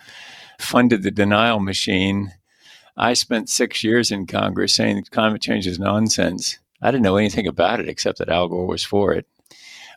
funded 0.59 1.03
the 1.03 1.11
denial 1.11 1.59
machine. 1.59 2.31
I 2.97 3.13
spent 3.13 3.49
six 3.49 3.83
years 3.83 4.09
in 4.09 4.25
Congress 4.25 4.73
saying 4.73 5.03
climate 5.11 5.41
change 5.41 5.67
is 5.67 5.77
nonsense. 5.77 6.57
I 6.81 6.91
didn't 6.91 7.03
know 7.03 7.17
anything 7.17 7.47
about 7.47 7.79
it 7.79 7.89
except 7.89 8.19
that 8.19 8.29
Al 8.29 8.47
Gore 8.47 8.67
was 8.67 8.83
for 8.83 9.13
it. 9.13 9.27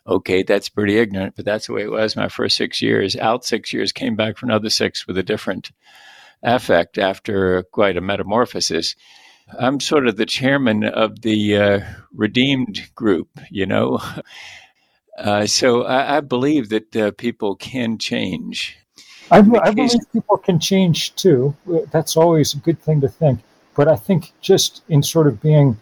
Okay, 0.07 0.43
that's 0.43 0.69
pretty 0.69 0.97
ignorant, 0.97 1.35
but 1.35 1.45
that's 1.45 1.67
the 1.67 1.73
way 1.73 1.83
it 1.83 1.91
was 1.91 2.15
my 2.15 2.29
first 2.29 2.55
six 2.55 2.81
years. 2.81 3.15
Out 3.15 3.45
six 3.45 3.73
years, 3.73 3.91
came 3.91 4.15
back 4.15 4.37
for 4.37 4.45
another 4.45 4.69
six 4.69 5.05
with 5.05 5.17
a 5.17 5.23
different 5.23 5.71
affect 6.41 6.97
after 6.97 7.63
quite 7.63 7.97
a 7.97 8.01
metamorphosis. 8.01 8.95
I'm 9.57 9.79
sort 9.79 10.07
of 10.07 10.15
the 10.15 10.25
chairman 10.25 10.83
of 10.83 11.21
the 11.21 11.57
uh, 11.57 11.79
redeemed 12.13 12.89
group, 12.95 13.29
you 13.49 13.65
know. 13.65 13.99
Uh, 15.17 15.45
so 15.45 15.83
I, 15.83 16.15
I, 16.15 16.19
believe 16.21 16.69
that 16.69 16.95
uh, 16.95 17.11
people 17.11 17.57
can 17.57 17.97
change. 17.97 18.77
I, 19.29 19.39
I 19.39 19.41
believe 19.41 19.99
people 20.13 20.37
can 20.37 20.61
change 20.61 21.13
too. 21.15 21.53
That's 21.91 22.15
always 22.15 22.53
a 22.53 22.57
good 22.57 22.81
thing 22.81 23.01
to 23.01 23.09
think. 23.09 23.41
But 23.75 23.89
I 23.89 23.97
think 23.97 24.31
just 24.39 24.81
in 24.87 25.03
sort 25.03 25.27
of 25.27 25.41
being 25.41 25.77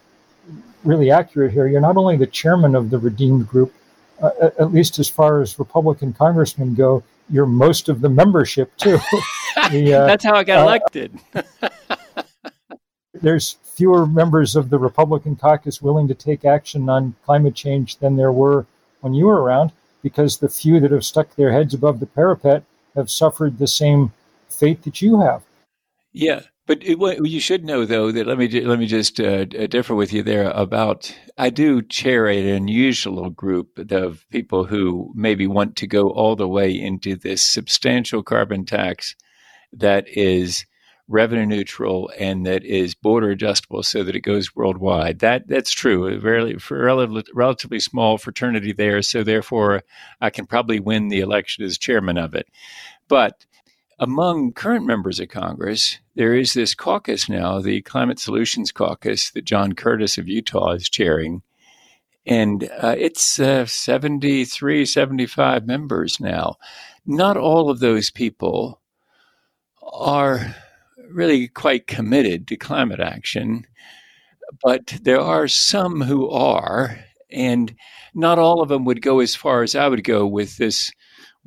really 0.83 1.11
accurate 1.11 1.51
here, 1.51 1.67
you're 1.67 1.81
not 1.81 1.97
only 1.97 2.17
the 2.17 2.27
chairman 2.27 2.75
of 2.75 2.89
the 2.89 2.97
redeemed 2.97 3.47
group, 3.47 3.73
uh, 4.21 4.49
at 4.59 4.71
least 4.71 4.99
as 4.99 5.07
far 5.09 5.41
as 5.41 5.59
Republican 5.59 6.13
congressmen 6.13 6.73
go, 6.73 7.03
you're 7.29 7.45
most 7.45 7.89
of 7.89 8.01
the 8.01 8.09
membership 8.09 8.75
too. 8.77 8.97
the, 9.71 9.93
uh, 9.93 10.05
That's 10.05 10.23
how 10.23 10.35
I 10.35 10.43
got 10.43 10.59
uh, 10.59 10.63
elected. 10.63 11.19
there's 13.13 13.57
fewer 13.63 14.07
members 14.07 14.55
of 14.55 14.69
the 14.69 14.79
Republican 14.79 15.35
caucus 15.35 15.81
willing 15.81 16.07
to 16.07 16.13
take 16.13 16.45
action 16.45 16.89
on 16.89 17.15
climate 17.25 17.55
change 17.55 17.97
than 17.97 18.15
there 18.15 18.31
were 18.31 18.65
when 19.01 19.13
you 19.13 19.25
were 19.25 19.41
around, 19.41 19.71
because 20.01 20.37
the 20.37 20.49
few 20.49 20.79
that 20.79 20.91
have 20.91 21.05
stuck 21.05 21.35
their 21.35 21.51
heads 21.51 21.73
above 21.73 21.99
the 21.99 22.05
parapet 22.05 22.63
have 22.95 23.11
suffered 23.11 23.57
the 23.57 23.67
same 23.67 24.11
fate 24.49 24.81
that 24.83 25.01
you 25.01 25.19
have. 25.19 25.43
Yeah, 26.13 26.41
but 26.67 26.83
it, 26.83 26.99
you 27.25 27.39
should 27.39 27.63
know, 27.63 27.85
though, 27.85 28.11
that 28.11 28.27
let 28.27 28.37
me 28.37 28.47
let 28.61 28.77
me 28.77 28.85
just 28.85 29.19
uh, 29.19 29.45
differ 29.45 29.95
with 29.95 30.11
you 30.11 30.21
there 30.21 30.51
about. 30.51 31.15
I 31.37 31.49
do 31.49 31.81
chair 31.81 32.27
an 32.27 32.45
unusual 32.45 33.29
group 33.29 33.79
of 33.91 34.25
people 34.29 34.65
who 34.65 35.11
maybe 35.15 35.47
want 35.47 35.77
to 35.77 35.87
go 35.87 36.09
all 36.09 36.35
the 36.35 36.47
way 36.47 36.71
into 36.71 37.15
this 37.15 37.41
substantial 37.41 38.21
carbon 38.21 38.65
tax 38.65 39.15
that 39.71 40.07
is 40.09 40.65
revenue 41.07 41.45
neutral 41.45 42.11
and 42.19 42.45
that 42.45 42.65
is 42.65 42.93
border 42.93 43.29
adjustable 43.29 43.81
so 43.81 44.03
that 44.03 44.15
it 44.15 44.21
goes 44.21 44.55
worldwide. 44.55 45.19
That 45.19 45.47
that's 45.47 45.71
true. 45.71 46.07
A 46.07 46.19
very 46.19 46.57
relatively, 46.69 47.23
relatively 47.33 47.79
small 47.79 48.17
fraternity 48.17 48.73
there, 48.73 49.01
so 49.01 49.23
therefore 49.23 49.83
I 50.19 50.29
can 50.29 50.45
probably 50.45 50.81
win 50.81 51.07
the 51.07 51.21
election 51.21 51.63
as 51.63 51.77
chairman 51.77 52.17
of 52.17 52.35
it. 52.35 52.47
But 53.07 53.45
among 53.99 54.53
current 54.53 54.85
members 54.85 55.19
of 55.19 55.29
Congress, 55.29 55.99
there 56.15 56.33
is 56.35 56.53
this 56.53 56.75
caucus 56.75 57.27
now, 57.27 57.59
the 57.59 57.81
Climate 57.81 58.19
Solutions 58.19 58.71
Caucus 58.71 59.31
that 59.31 59.45
John 59.45 59.73
Curtis 59.73 60.17
of 60.17 60.27
Utah 60.27 60.71
is 60.71 60.89
chairing. 60.89 61.41
And 62.25 62.69
uh, 62.81 62.95
it's 62.97 63.39
uh, 63.39 63.65
73, 63.65 64.85
75 64.85 65.65
members 65.65 66.19
now. 66.19 66.57
Not 67.05 67.37
all 67.37 67.69
of 67.69 67.79
those 67.79 68.11
people 68.11 68.81
are 69.81 70.55
really 71.09 71.47
quite 71.47 71.87
committed 71.87 72.47
to 72.47 72.57
climate 72.57 72.99
action, 72.99 73.65
but 74.61 74.97
there 75.01 75.21
are 75.21 75.47
some 75.47 76.01
who 76.01 76.29
are, 76.29 76.99
and 77.31 77.73
not 78.13 78.39
all 78.39 78.61
of 78.61 78.69
them 78.69 78.85
would 78.85 79.01
go 79.01 79.19
as 79.19 79.35
far 79.35 79.63
as 79.63 79.73
I 79.73 79.87
would 79.87 80.03
go 80.03 80.27
with 80.27 80.57
this. 80.57 80.91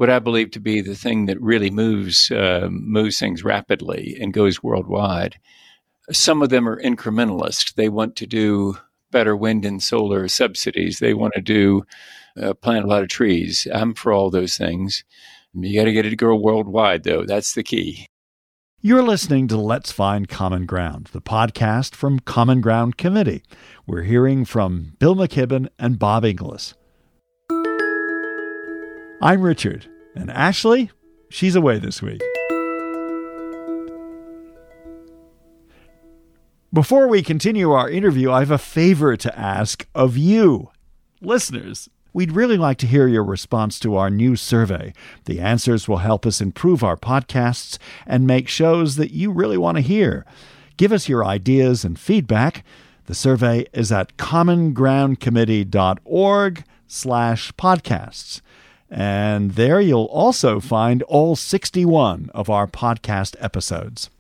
What 0.01 0.09
I 0.09 0.19
believe 0.19 0.51
to 0.53 0.61
be 0.61 0.81
the 0.81 0.95
thing 0.95 1.27
that 1.27 1.39
really 1.43 1.69
moves 1.69 2.31
uh, 2.31 2.69
moves 2.71 3.19
things 3.19 3.45
rapidly 3.45 4.17
and 4.19 4.33
goes 4.33 4.63
worldwide. 4.63 5.39
Some 6.11 6.41
of 6.41 6.49
them 6.49 6.67
are 6.67 6.83
incrementalist. 6.83 7.75
They 7.75 7.91
want 7.91 8.17
to 8.17 8.27
do 8.27 8.79
better 9.11 9.37
wind 9.37 9.67
and 9.67 9.83
solar 9.83 10.27
subsidies. 10.29 11.01
They 11.01 11.13
want 11.13 11.35
to 11.35 11.43
do 11.43 11.85
uh, 12.41 12.55
plant 12.55 12.87
a 12.87 12.89
lot 12.89 13.03
of 13.03 13.11
trees. 13.11 13.69
I'm 13.75 13.93
for 13.93 14.11
all 14.11 14.31
those 14.31 14.57
things. 14.57 15.05
You 15.53 15.79
got 15.79 15.85
to 15.85 15.93
get 15.93 16.07
it 16.07 16.11
to 16.11 16.17
grow 16.17 16.35
worldwide, 16.35 17.03
though. 17.03 17.27
That's 17.27 17.53
the 17.53 17.63
key. 17.63 18.07
You're 18.81 19.03
listening 19.03 19.49
to 19.49 19.59
Let's 19.59 19.93
Find 19.93 20.27
Common 20.27 20.65
Ground, 20.65 21.11
the 21.13 21.21
podcast 21.21 21.95
from 21.95 22.21
Common 22.21 22.63
Ground 22.63 22.97
Committee. 22.97 23.43
We're 23.87 24.05
hearing 24.05 24.47
from 24.47 24.95
Bill 24.99 25.15
McKibben 25.15 25.69
and 25.79 25.99
Bob 25.99 26.25
Inglis. 26.25 26.73
I'm 29.23 29.43
Richard, 29.43 29.85
and 30.15 30.31
Ashley, 30.31 30.91
she's 31.29 31.55
away 31.55 31.79
this 31.79 32.01
week. 32.01 32.23
Before 36.73 37.07
we 37.07 37.23
continue 37.23 37.71
our 37.73 37.91
interview, 37.91 38.33
I 38.33 38.39
have 38.39 38.51
a 38.51 38.57
favor 38.57 39.19
to 39.19 39.39
ask 39.39 39.87
of 39.95 40.17
you, 40.17 40.71
listeners. 41.21 41.91
We'd 42.15 42.33
really 42.33 42.57
like 42.57 42.79
to 42.79 42.87
hear 42.87 43.09
your 43.09 43.23
response 43.23 43.79
to 43.81 43.95
our 43.97 44.09
new 44.09 44.37
survey. 44.37 44.95
The 45.27 45.39
answers 45.39 45.87
will 45.87 45.99
help 45.99 46.25
us 46.25 46.41
improve 46.41 46.83
our 46.83 46.97
podcasts 46.97 47.77
and 48.07 48.27
make 48.27 48.49
shows 48.49 48.97
that 48.97 49.13
you 49.13 49.31
really 49.31 49.59
want 49.59 49.77
to 49.77 49.83
hear. 49.83 50.25
Give 50.79 50.93
us 50.93 51.11
your 51.11 51.27
ideas 51.27 51.85
and 51.85 51.99
feedback. 51.99 52.65
The 53.05 53.15
survey 53.15 53.67
is 53.75 53.93
at 53.93 54.17
commongroundcommittee.org 54.17 56.65
slash 56.87 57.53
podcasts. 57.53 58.41
And 58.91 59.53
there 59.53 59.81
you'll 59.81 60.07
also 60.07 60.59
find 60.59 61.03
all 61.05 61.37
61 61.37 62.31
of 62.35 62.51
our 62.51 62.67
podcast 62.67 63.37
episodes. 63.39 64.11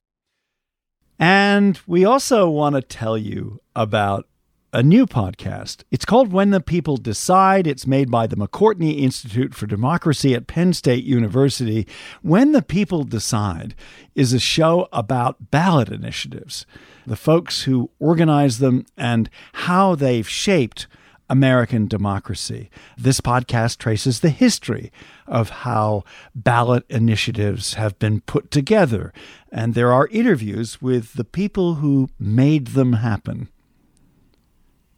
And 1.19 1.79
we 1.87 2.05
also 2.05 2.49
want 2.49 2.77
to 2.77 2.83
tell 2.83 3.19
you 3.19 3.61
about 3.75 4.27
a 4.73 4.83
new 4.83 5.05
podcast. 5.07 5.83
It's 5.91 6.05
called 6.05 6.33
When 6.33 6.51
the 6.51 6.61
People 6.61 6.97
Decide. 6.97 7.67
It's 7.67 7.87
made 7.87 8.11
by 8.11 8.27
the 8.27 8.37
McCourtney 8.37 9.01
Institute 9.01 9.55
for 9.55 9.67
Democracy 9.67 10.35
at 10.35 10.47
Penn 10.47 10.73
State 10.73 11.05
University. 11.05 11.87
When 12.23 12.53
the 12.53 12.63
People 12.63 13.03
Decide 13.03 13.75
is 14.15 14.33
a 14.33 14.39
show 14.39 14.89
about 14.93 15.51
ballot 15.51 15.89
initiatives, 15.89 16.67
the 17.07 17.17
folks 17.17 17.65
who 17.65 17.91
organize 17.99 18.59
them, 18.59 18.87
and 18.97 19.29
how 19.53 19.97
they've 19.97 20.29
shaped 20.29 20.87
American 21.31 21.87
democracy. 21.87 22.69
This 22.99 23.21
podcast 23.21 23.79
traces 23.79 24.21
the 24.21 24.31
history 24.31 24.93
of 25.27 25.49
how 25.49 26.05
ballot 26.35 26.85
initiatives 26.91 27.75
have 27.75 27.99
been 28.01 28.21
put 28.21 28.51
together, 28.51 29.13
and 29.51 29.75
there 29.75 29.93
are 29.93 30.09
interviews 30.09 30.83
with 30.83 31.15
the 31.15 31.25
people 31.25 31.77
who 31.77 32.11
made 32.19 32.69
them 32.69 32.95
happen 32.95 33.49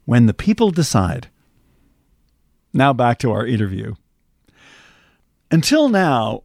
when 0.06 0.26
the 0.26 0.34
people 0.34 0.70
decide. 0.70 1.28
Now 2.72 2.94
back 2.94 3.18
to 3.18 3.30
our 3.30 3.46
interview. 3.46 3.94
Until 5.50 5.90
now, 5.90 6.44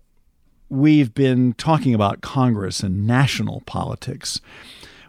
we've 0.68 1.14
been 1.14 1.54
talking 1.54 1.94
about 1.94 2.20
Congress 2.22 2.82
and 2.82 3.08
national 3.08 3.62
politics. 3.62 4.42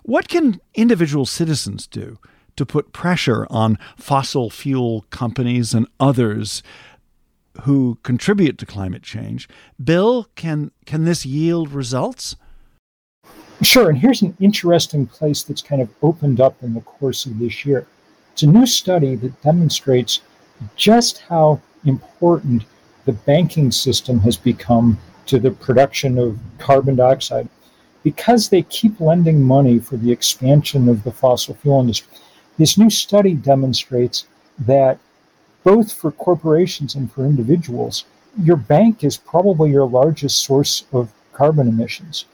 What 0.05 0.29
can 0.29 0.61
individual 0.75 1.27
citizens 1.27 1.89
do 1.89 2.19
to 2.59 2.67
put 2.67 2.93
pressure 2.93 3.47
on 3.51 3.79
fossil 3.97 4.51
fuel 4.51 5.07
companies 5.11 5.75
and 5.75 5.89
others 5.99 6.63
who 7.63 7.99
contribute 8.03 8.59
to 8.59 8.67
climate 8.67 9.03
change? 9.03 9.49
Bill, 9.83 10.29
can 10.35 10.71
can 10.87 11.05
this 11.05 11.25
yield 11.25 11.73
results? 11.73 12.37
Sure, 13.63 13.89
and 13.89 13.99
here's 13.99 14.23
an 14.23 14.37
interesting 14.39 15.07
place 15.07 15.43
that's 15.43 15.63
kind 15.63 15.83
of 15.83 15.89
opened 16.03 16.41
up 16.41 16.63
in 16.63 16.75
the 16.75 16.81
course 16.83 17.27
of 17.27 17.39
this 17.41 17.65
year. 17.65 17.87
It's 18.33 18.45
a 18.45 18.47
new 18.47 18.67
study 18.67 19.17
that 19.17 19.43
demonstrates 19.43 20.21
just 20.77 21.19
how 21.19 21.61
important 21.85 22.65
the 23.05 23.13
banking 23.13 23.73
system 23.73 24.21
has 24.21 24.37
become 24.37 24.99
to 25.27 25.39
the 25.39 25.51
production 25.51 26.19
of 26.19 26.39
carbon 26.59 26.97
dioxide. 26.97 27.49
Because 28.05 28.49
they 28.49 28.63
keep 28.63 29.01
lending 29.01 29.43
money 29.43 29.79
for 29.79 29.97
the 29.97 30.13
expansion 30.13 30.89
of 30.89 31.03
the 31.03 31.11
fossil 31.11 31.55
fuel 31.55 31.81
industry, 31.81 32.17
this 32.59 32.77
new 32.77 32.91
study 32.91 33.35
demonstrates 33.35 34.27
that 34.59 34.99
both 35.65 35.93
for 35.93 36.11
corporations 36.11 36.95
and 36.95 37.11
for 37.11 37.25
individuals, 37.25 38.05
your 38.43 38.57
bank 38.57 39.03
is 39.03 39.17
probably 39.17 39.71
your 39.71 39.89
largest 39.89 40.45
source 40.45 40.85
of 40.93 41.13
carbon 41.33 41.69
emissions. 41.69 42.27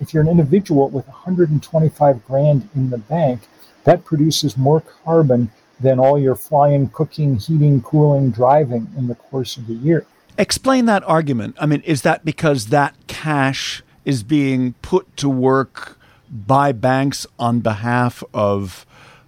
If 0.00 0.12
you're 0.12 0.22
an 0.22 0.28
individual 0.28 0.88
with 0.88 1.06
125 1.08 2.26
grand 2.26 2.68
in 2.74 2.90
the 2.90 2.98
bank, 2.98 3.40
that 3.84 4.04
produces 4.04 4.56
more 4.56 4.82
carbon 5.04 5.50
than 5.80 5.98
all 5.98 6.18
your 6.18 6.34
flying, 6.34 6.88
cooking, 6.88 7.36
heating, 7.36 7.82
cooling, 7.82 8.30
driving 8.30 8.88
in 8.96 9.08
the 9.08 9.14
course 9.14 9.56
of 9.56 9.66
the 9.66 9.74
year. 9.74 10.06
Explain 10.38 10.86
that 10.86 11.02
argument. 11.04 11.56
I 11.58 11.66
mean, 11.66 11.80
is 11.82 12.02
that 12.02 12.24
because 12.24 12.66
that 12.66 12.94
cash 13.06 13.82
is 14.04 14.22
being 14.22 14.74
put 14.82 15.16
to 15.18 15.28
work 15.28 15.98
by 16.30 16.72
banks 16.72 17.26
on 17.38 17.60
behalf 17.60 18.22
of 18.34 18.86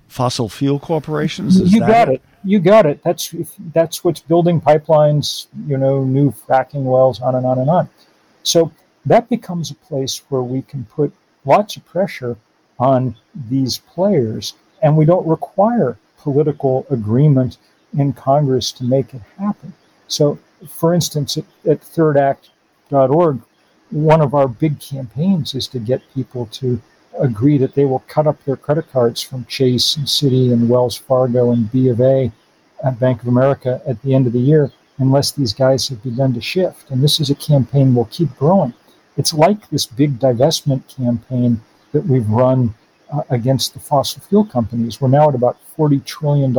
fossil 0.09 0.49
fuel 0.49 0.81
corporations? 0.81 1.61
Is 1.61 1.73
you 1.73 1.81
got 1.81 2.09
it? 2.09 2.15
it? 2.15 2.23
You 2.45 2.59
got 2.59 2.87
it. 2.87 3.03
That's 3.05 3.35
that's 3.73 4.03
what's 4.03 4.21
building 4.21 4.61
pipelines, 4.61 5.47
you 5.67 5.77
know, 5.77 6.05
new 6.05 6.33
fracking 6.33 6.85
wells, 6.85 7.21
on 7.21 7.35
and 7.35 7.47
on 7.47 7.59
and 7.59 7.71
on. 7.71 7.89
So 8.43 8.73
that 9.07 9.29
becomes 9.29 9.71
a 9.71 9.75
place 9.75 10.23
where 10.29 10.43
we 10.43 10.63
can 10.63 10.85
put 10.85 11.13
lots 11.45 11.77
of 11.77 11.85
pressure 11.85 12.37
on 12.79 13.17
these 13.49 13.79
players, 13.79 14.55
and 14.83 14.97
we 14.97 15.05
don't 15.05 15.27
require 15.27 15.99
political 16.19 16.87
agreement 16.91 17.59
in 17.97 18.13
Congress 18.13 18.73
to 18.73 18.85
make 18.85 19.15
it 19.15 19.23
happen. 19.39 19.73
So, 20.09 20.39
for 20.69 20.95
instance, 20.95 21.37
at, 21.37 21.45
at 21.67 21.81
thirdact.org, 21.81 23.41
one 23.91 24.21
of 24.21 24.35
our 24.35 24.49
big 24.49 24.79
campaigns 24.81 25.55
is 25.55 25.67
to 25.69 25.79
get 25.79 26.03
people 26.15 26.47
to 26.47 26.81
agree 27.21 27.59
that 27.59 27.75
they 27.75 27.85
will 27.85 28.05
cut 28.09 28.27
up 28.27 28.43
their 28.45 28.57
credit 28.57 28.91
cards 28.91 29.23
from 29.23 29.45
Chase 29.47 29.97
and 29.97 30.07
Citi 30.07 30.53
and 30.53 30.69
Wells 30.69 30.97
Fargo 30.97 31.53
and 31.53 31.71
B 31.71 31.89
of 31.89 32.01
A 32.01 32.33
at 32.85 33.01
Bank 33.01 33.23
of 33.23 33.29
America 33.29 33.81
at 33.87 34.01
the 34.03 34.15
end 34.15 34.27
of 34.27 34.33
the 34.33 34.39
year 34.39 34.73
unless 34.99 35.33
these 35.33 35.53
guys 35.53 35.89
have 35.89 36.03
begun 36.03 36.33
to 36.35 36.41
shift. 36.41 36.91
And 36.91 37.03
this 37.03 37.21
is 37.21 37.31
a 37.31 37.35
campaign 37.35 37.95
will 37.95 38.07
keep 38.07 38.37
growing. 38.37 38.75
It's 39.17 39.35
like 39.35 39.69
this 39.69 39.87
big 39.87 40.19
divestment 40.19 40.87
campaign 40.95 41.61
that 41.93 42.07
we've 42.07 42.29
run 42.29 42.75
uh, 43.13 43.23
against 43.31 43.75
the 43.75 43.81
fossil 43.81 44.23
fuel 44.23 44.45
companies. 44.45 45.01
We're 45.01 45.09
now 45.09 45.29
at 45.29 45.35
about 45.35 45.59
$40 45.77 46.05
trillion 46.05 46.55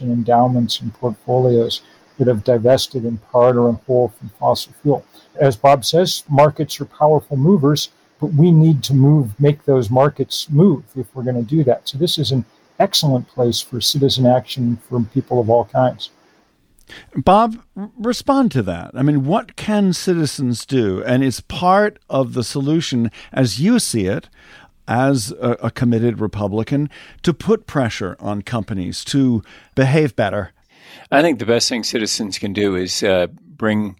in 0.00 0.12
endowments 0.12 0.80
and 0.80 0.92
portfolios 0.94 1.82
that 2.18 2.28
have 2.28 2.44
divested 2.44 3.04
in 3.04 3.18
part 3.18 3.56
or 3.56 3.68
in 3.68 3.76
whole 3.86 4.08
from 4.08 4.28
fossil 4.38 4.72
fuel. 4.82 5.04
As 5.36 5.56
Bob 5.56 5.84
says, 5.84 6.24
markets 6.28 6.80
are 6.80 6.84
powerful 6.84 7.36
movers, 7.36 7.90
but 8.22 8.34
we 8.34 8.52
need 8.52 8.84
to 8.84 8.94
move, 8.94 9.38
make 9.40 9.64
those 9.64 9.90
markets 9.90 10.48
move 10.48 10.84
if 10.94 11.12
we're 11.12 11.24
going 11.24 11.34
to 11.34 11.42
do 11.42 11.64
that. 11.64 11.88
So 11.88 11.98
this 11.98 12.18
is 12.18 12.30
an 12.30 12.44
excellent 12.78 13.26
place 13.26 13.60
for 13.60 13.80
citizen 13.80 14.26
action 14.26 14.76
from 14.88 15.06
people 15.06 15.40
of 15.40 15.50
all 15.50 15.64
kinds. 15.64 16.10
Bob, 17.16 17.60
respond 17.74 18.52
to 18.52 18.62
that. 18.62 18.92
I 18.94 19.02
mean, 19.02 19.24
what 19.24 19.56
can 19.56 19.92
citizens 19.92 20.64
do? 20.64 21.02
And 21.02 21.24
is 21.24 21.40
part 21.40 21.98
of 22.08 22.34
the 22.34 22.44
solution, 22.44 23.10
as 23.32 23.60
you 23.60 23.80
see 23.80 24.06
it, 24.06 24.28
as 24.86 25.32
a, 25.32 25.56
a 25.60 25.70
committed 25.72 26.20
Republican 26.20 26.90
to 27.24 27.34
put 27.34 27.66
pressure 27.66 28.16
on 28.20 28.42
companies 28.42 29.04
to 29.06 29.42
behave 29.74 30.14
better? 30.14 30.52
I 31.10 31.22
think 31.22 31.40
the 31.40 31.46
best 31.46 31.68
thing 31.68 31.82
citizens 31.82 32.38
can 32.38 32.52
do 32.52 32.76
is 32.76 33.02
uh, 33.02 33.26
bring 33.32 33.96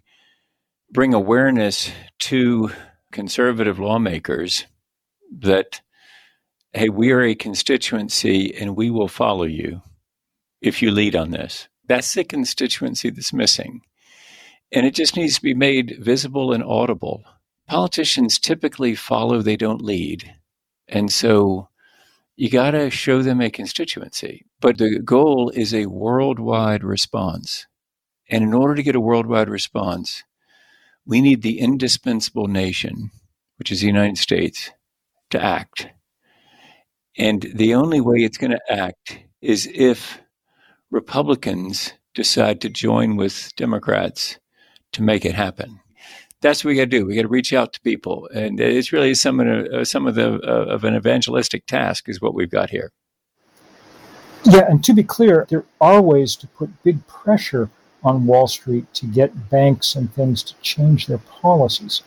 bring 0.91 1.13
awareness 1.13 1.91
to 2.19 2.69
conservative 3.13 3.79
lawmakers 3.79 4.65
that 5.31 5.81
hey, 6.73 6.89
we 6.89 7.11
are 7.11 7.21
a 7.21 7.35
constituency 7.35 8.53
and 8.55 8.75
we 8.75 8.89
will 8.89 9.07
follow 9.07 9.43
you 9.43 9.81
if 10.59 10.81
you 10.81 10.91
lead 10.91 11.15
on 11.15 11.29
this. 11.29 11.67
That's 11.87 12.13
the 12.13 12.23
constituency 12.23 13.11
that's 13.11 13.31
missing. 13.31 13.81
And 14.71 14.85
it 14.85 14.95
just 14.95 15.15
needs 15.15 15.35
to 15.35 15.41
be 15.41 15.53
made 15.53 15.97
visible 15.99 16.51
and 16.51 16.63
audible. 16.63 17.23
Politicians 17.67 18.39
typically 18.39 18.95
follow, 18.95 19.41
they 19.41 19.55
don't 19.55 19.83
lead. 19.83 20.33
And 20.87 21.11
so 21.11 21.69
you 22.35 22.49
got 22.49 22.71
to 22.71 22.89
show 22.89 23.21
them 23.21 23.39
a 23.39 23.51
constituency. 23.51 24.45
But 24.59 24.79
the 24.79 24.99
goal 24.99 25.51
is 25.53 25.73
a 25.73 25.85
worldwide 25.85 26.83
response. 26.83 27.67
And 28.29 28.43
in 28.43 28.53
order 28.53 28.73
to 28.73 28.83
get 28.83 28.95
a 28.95 28.99
worldwide 28.99 29.49
response, 29.49 30.23
we 31.05 31.21
need 31.21 31.41
the 31.41 31.59
indispensable 31.59 32.47
nation, 32.47 33.11
which 33.57 33.71
is 33.71 33.81
the 33.81 33.87
United 33.87 34.17
States, 34.17 34.71
to 35.29 35.41
act. 35.41 35.87
And 37.17 37.45
the 37.53 37.75
only 37.75 38.01
way 38.01 38.19
it's 38.19 38.37
going 38.37 38.51
to 38.51 38.71
act 38.71 39.19
is 39.41 39.69
if 39.73 40.19
Republicans 40.91 41.93
decide 42.13 42.61
to 42.61 42.69
join 42.69 43.15
with 43.15 43.51
Democrats 43.55 44.39
to 44.93 45.01
make 45.01 45.25
it 45.25 45.35
happen 45.35 45.79
that's 46.43 46.63
what 46.63 46.69
we 46.69 46.75
got 46.75 46.83
to 46.83 46.87
do. 46.87 47.05
We 47.05 47.15
got 47.15 47.23
to 47.23 47.27
reach 47.29 47.53
out 47.53 47.73
to 47.73 47.81
people, 47.81 48.29
and 48.35 48.59
it's 48.59 48.91
really 48.91 49.15
some 49.15 49.39
of 49.39 49.47
the, 49.47 49.79
uh, 49.79 49.85
some 49.85 50.05
of 50.05 50.13
the 50.13 50.33
uh, 50.33 50.65
of 50.75 50.83
an 50.83 50.95
evangelistic 50.95 51.65
task 51.65 52.07
is 52.07 52.21
what 52.21 52.35
we've 52.35 52.51
got 52.51 52.69
here. 52.69 52.91
Yeah, 54.43 54.65
and 54.69 54.83
to 54.83 54.93
be 54.93 55.03
clear, 55.03 55.47
there 55.49 55.63
are 55.79 56.01
ways 56.01 56.35
to 56.35 56.47
put 56.47 56.83
big 56.83 57.07
pressure 57.07 57.69
on 58.03 58.25
Wall 58.25 58.47
Street 58.47 58.91
to 58.95 59.05
get 59.05 59.49
banks 59.49 59.95
and 59.95 60.13
things 60.13 60.43
to 60.43 60.53
change 60.61 61.07
their 61.07 61.19
policies. 61.19 62.03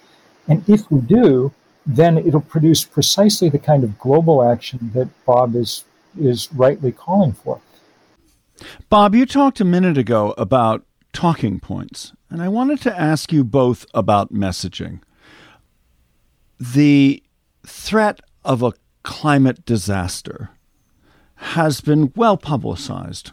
And 0.48 0.68
if 0.68 0.90
we 0.90 1.00
do, 1.00 1.52
then 1.86 2.18
it'll 2.18 2.40
produce 2.40 2.84
precisely 2.84 3.48
the 3.48 3.58
kind 3.58 3.84
of 3.84 3.98
global 3.98 4.42
action 4.42 4.90
that 4.94 5.08
Bob 5.24 5.54
is 5.54 5.84
is 6.18 6.50
rightly 6.52 6.92
calling 6.92 7.32
for. 7.32 7.60
Bob, 8.88 9.14
you 9.14 9.26
talked 9.26 9.60
a 9.60 9.64
minute 9.64 9.98
ago 9.98 10.34
about 10.38 10.84
talking 11.12 11.60
points, 11.60 12.12
and 12.30 12.42
I 12.42 12.48
wanted 12.48 12.80
to 12.82 12.98
ask 12.98 13.32
you 13.32 13.44
both 13.44 13.84
about 13.92 14.32
messaging. 14.32 15.00
The 16.58 17.22
threat 17.66 18.20
of 18.44 18.62
a 18.62 18.72
climate 19.02 19.64
disaster 19.66 20.50
has 21.36 21.80
been 21.80 22.12
well 22.16 22.36
publicized. 22.36 23.30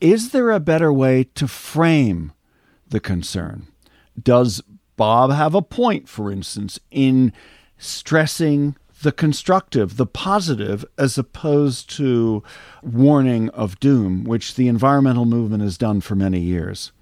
Is 0.00 0.30
there 0.30 0.50
a 0.50 0.60
better 0.60 0.92
way 0.92 1.24
to 1.34 1.48
frame 1.48 2.32
the 2.88 3.00
concern? 3.00 3.66
Does 4.20 4.62
Bob 4.96 5.30
have 5.30 5.54
a 5.54 5.62
point, 5.62 6.08
for 6.08 6.30
instance, 6.30 6.78
in 6.90 7.32
stressing 7.78 8.76
the 9.02 9.12
constructive, 9.12 9.96
the 9.96 10.06
positive, 10.06 10.84
as 10.98 11.18
opposed 11.18 11.90
to 11.96 12.42
warning 12.82 13.48
of 13.50 13.78
doom, 13.80 14.24
which 14.24 14.54
the 14.54 14.68
environmental 14.68 15.24
movement 15.24 15.62
has 15.62 15.78
done 15.78 16.00
for 16.00 16.14
many 16.14 16.40
years? 16.40 16.92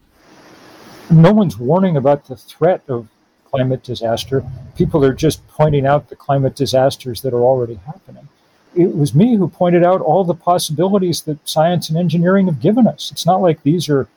No 1.11 1.33
one's 1.33 1.59
warning 1.59 1.97
about 1.97 2.27
the 2.27 2.37
threat 2.37 2.83
of 2.89 3.09
climate 3.45 3.83
disaster. 3.83 4.45
People 4.77 5.05
are 5.05 5.13
just 5.13 5.47
pointing 5.49 5.87
out 5.87 6.09
the 6.09 6.17
climate 6.17 6.57
disasters 6.57 7.23
that 7.23 7.33
are 7.33 7.43
already 7.43 7.75
happening 7.87 8.29
it 8.77 8.97
was 8.97 9.15
me 9.15 9.37
who 9.37 9.49
pointed 9.49 9.85
out 9.85 10.01
all 10.01 10.25
the 10.25 10.35
possibilities 10.35 11.23
that 11.23 11.49
science 11.49 11.89
and 11.89 11.99
engineering 11.99 12.47
have 12.47 12.61
given 12.61 12.87
us. 12.87 13.11
It's 13.11 13.27
not 13.27 13.41
like 13.41 13.63
these 13.63 13.89
are 13.89 14.09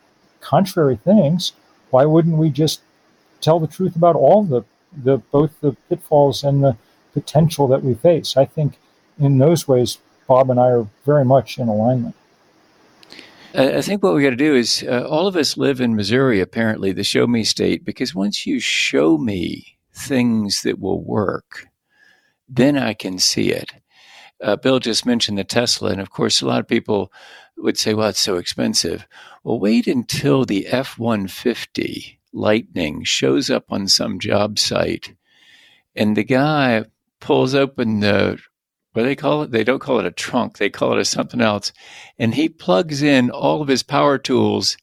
contrary 0.41 0.97
things. 0.97 1.53
Why 1.89 2.05
wouldn't 2.05 2.37
we 2.37 2.49
just 2.49 2.81
tell 3.41 3.59
the 3.59 3.67
truth 3.67 3.95
about 3.95 4.15
all 4.15 4.43
the, 4.43 4.63
the 5.03 5.17
both 5.17 5.59
the 5.61 5.73
pitfalls 5.89 6.43
and 6.43 6.63
the 6.63 6.77
potential 7.13 7.67
that 7.67 7.83
we 7.83 7.93
face? 7.95 8.37
I 8.37 8.45
think 8.45 8.77
in 9.19 9.37
those 9.37 9.67
ways, 9.67 9.97
Bob 10.27 10.49
and 10.49 10.59
I 10.59 10.67
are 10.67 10.87
very 11.05 11.25
much 11.25 11.57
in 11.57 11.67
alignment. 11.67 12.15
I 13.53 13.81
think 13.81 14.03
what 14.03 14.13
we 14.13 14.21
got 14.21 14.31
to 14.31 14.35
do 14.35 14.53
is 14.53 14.83
uh, 14.87 15.07
all 15.09 15.25
of 15.25 15.35
us 15.35 15.57
live 15.57 15.81
in 15.81 15.95
Missouri, 15.95 16.41
apparently, 16.41 16.91
the 16.91 17.03
show 17.03 17.25
me 17.25 17.43
state, 17.43 17.83
because 17.85 18.13
once 18.13 18.45
you 18.45 18.59
show 18.59 19.17
me 19.17 19.77
things 19.93 20.61
that 20.61 20.79
will 20.79 21.01
work, 21.01 21.65
then 22.47 22.77
I 22.77 22.93
can 22.93 23.17
see 23.17 23.49
it 23.51 23.71
uh, 24.41 24.55
Bill 24.55 24.79
just 24.79 25.05
mentioned 25.05 25.37
the 25.37 25.43
Tesla, 25.43 25.91
and 25.91 26.01
of 26.01 26.09
course, 26.09 26.41
a 26.41 26.47
lot 26.47 26.59
of 26.59 26.67
people 26.67 27.11
would 27.57 27.77
say, 27.77 27.93
"Well, 27.93 28.09
it's 28.09 28.19
so 28.19 28.37
expensive." 28.37 29.07
Well, 29.43 29.59
wait 29.59 29.87
until 29.87 30.45
the 30.45 30.67
F 30.67 30.99
one 30.99 31.27
fifty 31.27 32.19
Lightning 32.33 33.03
shows 33.03 33.49
up 33.49 33.65
on 33.71 33.87
some 33.87 34.19
job 34.19 34.59
site, 34.59 35.15
and 35.95 36.15
the 36.15 36.23
guy 36.23 36.85
pulls 37.19 37.55
open 37.55 37.99
the 38.01 38.39
what 38.93 39.03
do 39.03 39.09
they 39.09 39.15
call 39.15 39.43
it? 39.43 39.51
They 39.51 39.63
don't 39.63 39.79
call 39.79 39.99
it 39.99 40.05
a 40.05 40.11
trunk; 40.11 40.57
they 40.57 40.69
call 40.69 40.93
it 40.93 40.99
a 40.99 41.05
something 41.05 41.41
else, 41.41 41.71
and 42.19 42.35
he 42.35 42.49
plugs 42.49 43.01
in 43.01 43.29
all 43.31 43.61
of 43.61 43.67
his 43.67 43.83
power 43.83 44.17
tools, 44.17 44.77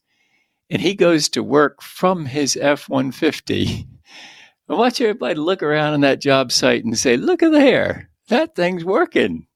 and 0.69 0.81
he 0.81 0.95
goes 0.95 1.29
to 1.29 1.43
work 1.43 1.81
from 1.81 2.25
his 2.25 2.57
F 2.57 2.89
one 2.89 3.11
fifty. 3.11 3.87
I 4.69 4.73
want 4.73 4.99
everybody 4.99 5.35
look 5.35 5.61
around 5.61 5.93
on 5.93 6.01
that 6.01 6.21
job 6.21 6.51
site 6.51 6.83
and 6.83 6.97
say, 6.97 7.17
"Look 7.17 7.43
at 7.43 7.51
there." 7.51 8.09
That 8.27 8.55
thing's 8.55 8.85
working. 8.85 9.47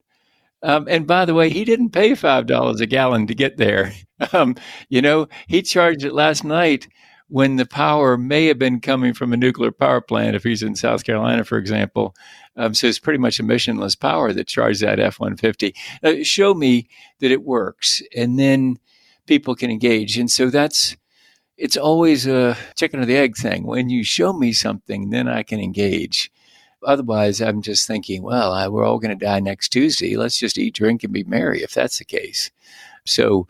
Um, 0.62 0.88
and 0.89 1.08
by 1.08 1.25
the 1.25 1.34
way, 1.34 1.49
he 1.49 1.63
didn't 1.63 1.91
pay 1.91 2.15
five 2.15 2.45
dollars 2.45 2.82
a 2.82 2.86
gallon 2.86 3.27
to 3.27 3.36
get 3.36 3.58
there. 3.58 3.93
Um, 4.34 4.58
you 4.89 5.01
know, 5.01 5.29
he 5.47 5.62
charged 5.62 6.03
it 6.03 6.12
last 6.12 6.43
night 6.43 6.89
when 7.29 7.55
the 7.55 7.65
power 7.65 8.17
may 8.17 8.47
have 8.47 8.60
been 8.60 8.82
coming 8.82 9.13
from 9.13 9.32
a 9.32 9.38
nuclear 9.38 9.71
power 9.71 10.01
plant. 10.01 10.36
If 10.36 10.43
he's 10.43 10.62
in 10.62 10.75
South 10.75 11.05
Carolina, 11.05 11.45
for 11.45 11.58
example, 11.58 12.13
um, 12.58 12.73
so 12.73 12.88
it's 12.88 12.99
pretty 12.99 13.19
much 13.19 13.38
emissionless 13.38 13.97
power 13.97 14.34
that 14.34 14.47
charges 14.47 14.82
that 14.82 14.99
F 14.99 15.21
one 15.21 15.38
fifty. 15.38 15.73
Uh, 16.03 16.15
show 16.21 16.53
me 16.53 16.89
that 17.21 17.32
it 17.32 17.43
works, 17.43 18.01
and 18.13 18.38
then 18.38 18.77
people 19.25 19.55
can 19.55 19.71
engage. 19.71 20.17
And 20.17 20.29
so 20.29 20.49
that's 20.49 20.97
it's 21.58 21.77
always 21.77 22.27
a 22.27 22.58
chicken 22.75 22.99
or 22.99 23.05
the 23.05 23.15
egg 23.17 23.38
thing. 23.38 23.65
When 23.65 23.89
you 23.89 24.03
show 24.03 24.34
me 24.34 24.51
something, 24.51 25.12
then 25.12 25.29
I 25.29 25.43
can 25.43 25.62
engage. 25.62 26.29
Otherwise, 26.84 27.42
I'm 27.42 27.62
just 27.62 27.88
thinking, 27.88 28.24
well, 28.24 28.54
I, 28.54 28.68
we're 28.68 28.86
all 28.86 29.00
going 29.00 29.18
to 29.18 29.26
die 29.26 29.39
next 29.39 29.70
Tuesday. 29.70 30.15
Let's 30.15 30.38
just 30.38 30.58
eat, 30.58 30.76
drink, 30.76 31.04
and 31.04 31.13
be 31.13 31.24
merry 31.24 31.62
if 31.62 31.74
that's 31.74 32.00
the 32.00 32.06
case. 32.06 32.52
So 33.06 33.48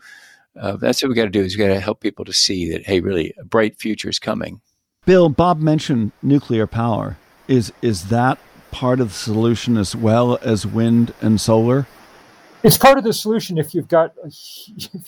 uh, 0.58 0.76
that's 0.76 1.02
what 1.02 1.08
we 1.08 1.14
got 1.14 1.24
to 1.24 1.30
do 1.30 1.42
is 1.42 1.56
we 1.56 1.64
got 1.64 1.72
to 1.72 1.80
help 1.80 2.00
people 2.00 2.24
to 2.24 2.32
see 2.32 2.70
that, 2.72 2.86
hey, 2.86 3.00
really, 3.00 3.32
a 3.38 3.44
bright 3.44 3.78
future 3.78 4.08
is 4.08 4.18
coming. 4.18 4.60
Bill, 5.06 5.28
Bob 5.28 5.60
mentioned 5.60 6.12
nuclear 6.22 6.66
power. 6.66 7.16
Is 7.48 7.72
is 7.82 8.08
that 8.10 8.38
part 8.70 9.00
of 9.00 9.08
the 9.08 9.14
solution 9.14 9.76
as 9.76 9.96
well 9.96 10.38
as 10.42 10.66
wind 10.66 11.14
and 11.20 11.40
solar? 11.40 11.86
It's 12.62 12.76
part 12.76 12.98
of 12.98 13.04
the 13.04 13.12
solution 13.12 13.56
if 13.58 13.74
you've 13.74 13.88
got 13.88 14.14
a, 14.22 14.26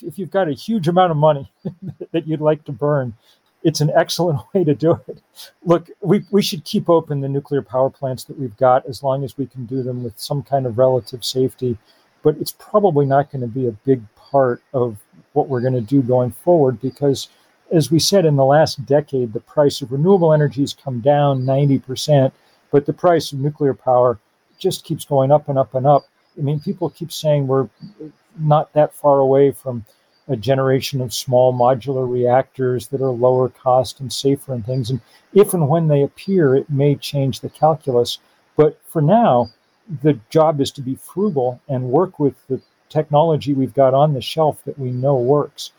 if 0.01 0.17
you've 0.17 0.31
got 0.31 0.49
a 0.49 0.53
huge 0.53 0.87
amount 0.87 1.11
of 1.11 1.17
money 1.17 1.51
that 2.11 2.27
you'd 2.27 2.41
like 2.41 2.65
to 2.65 2.71
burn 2.71 3.13
it's 3.63 3.81
an 3.81 3.91
excellent 3.95 4.39
way 4.53 4.63
to 4.63 4.75
do 4.75 4.99
it. 5.07 5.21
Look, 5.63 5.89
we, 6.01 6.25
we 6.31 6.41
should 6.41 6.63
keep 6.65 6.89
open 6.89 7.21
the 7.21 7.29
nuclear 7.29 7.61
power 7.61 7.89
plants 7.89 8.25
that 8.25 8.39
we've 8.39 8.57
got 8.57 8.85
as 8.87 9.03
long 9.03 9.23
as 9.23 9.37
we 9.37 9.45
can 9.45 9.65
do 9.65 9.81
them 9.81 10.03
with 10.03 10.19
some 10.19 10.43
kind 10.43 10.65
of 10.65 10.77
relative 10.77 11.23
safety. 11.25 11.77
But 12.21 12.37
it's 12.37 12.51
probably 12.57 13.05
not 13.05 13.31
going 13.31 13.41
to 13.41 13.47
be 13.47 13.67
a 13.67 13.71
big 13.71 14.01
part 14.15 14.61
of 14.73 14.97
what 15.33 15.47
we're 15.47 15.61
going 15.61 15.73
to 15.73 15.81
do 15.81 16.01
going 16.01 16.31
forward 16.31 16.79
because, 16.79 17.29
as 17.71 17.91
we 17.91 17.99
said 17.99 18.25
in 18.25 18.35
the 18.35 18.45
last 18.45 18.85
decade, 18.85 19.33
the 19.33 19.39
price 19.39 19.81
of 19.81 19.91
renewable 19.91 20.31
energy 20.31 20.61
has 20.61 20.73
come 20.73 21.01
down 21.01 21.43
90%, 21.43 22.31
but 22.71 22.85
the 22.85 22.93
price 22.93 23.31
of 23.31 23.39
nuclear 23.39 23.73
power 23.73 24.19
just 24.57 24.85
keeps 24.85 25.05
going 25.05 25.31
up 25.31 25.49
and 25.49 25.57
up 25.57 25.75
and 25.75 25.85
up. 25.85 26.03
I 26.37 26.41
mean, 26.41 26.59
people 26.59 26.89
keep 26.89 27.11
saying 27.11 27.47
we're 27.47 27.67
not 28.39 28.71
that 28.73 28.93
far 28.93 29.19
away 29.19 29.51
from 29.51 29.85
a 30.27 30.35
generation 30.35 31.01
of 31.01 31.13
small 31.13 31.53
modular 31.53 32.09
reactors 32.09 32.87
that 32.87 33.01
are 33.01 33.11
lower 33.11 33.49
cost 33.49 33.99
and 33.99 34.11
safer 34.11 34.53
and 34.53 34.65
things. 34.65 34.89
And 34.89 35.01
if 35.33 35.53
and 35.53 35.67
when 35.67 35.87
they 35.87 36.01
appear, 36.01 36.55
it 36.55 36.69
may 36.69 36.95
change 36.95 37.39
the 37.39 37.49
calculus. 37.49 38.19
But 38.55 38.79
for 38.87 39.01
now, 39.01 39.49
the 40.01 40.19
job 40.29 40.61
is 40.61 40.71
to 40.71 40.81
be 40.81 40.95
frugal 40.95 41.59
and 41.67 41.91
work 41.91 42.19
with 42.19 42.35
the 42.47 42.61
technology 42.89 43.53
we've 43.53 43.73
got 43.73 43.93
on 43.93 44.13
the 44.13 44.21
shelf 44.21 44.63
that 44.65 44.79
we 44.79 44.91
know 44.91 45.15
works. 45.15 45.71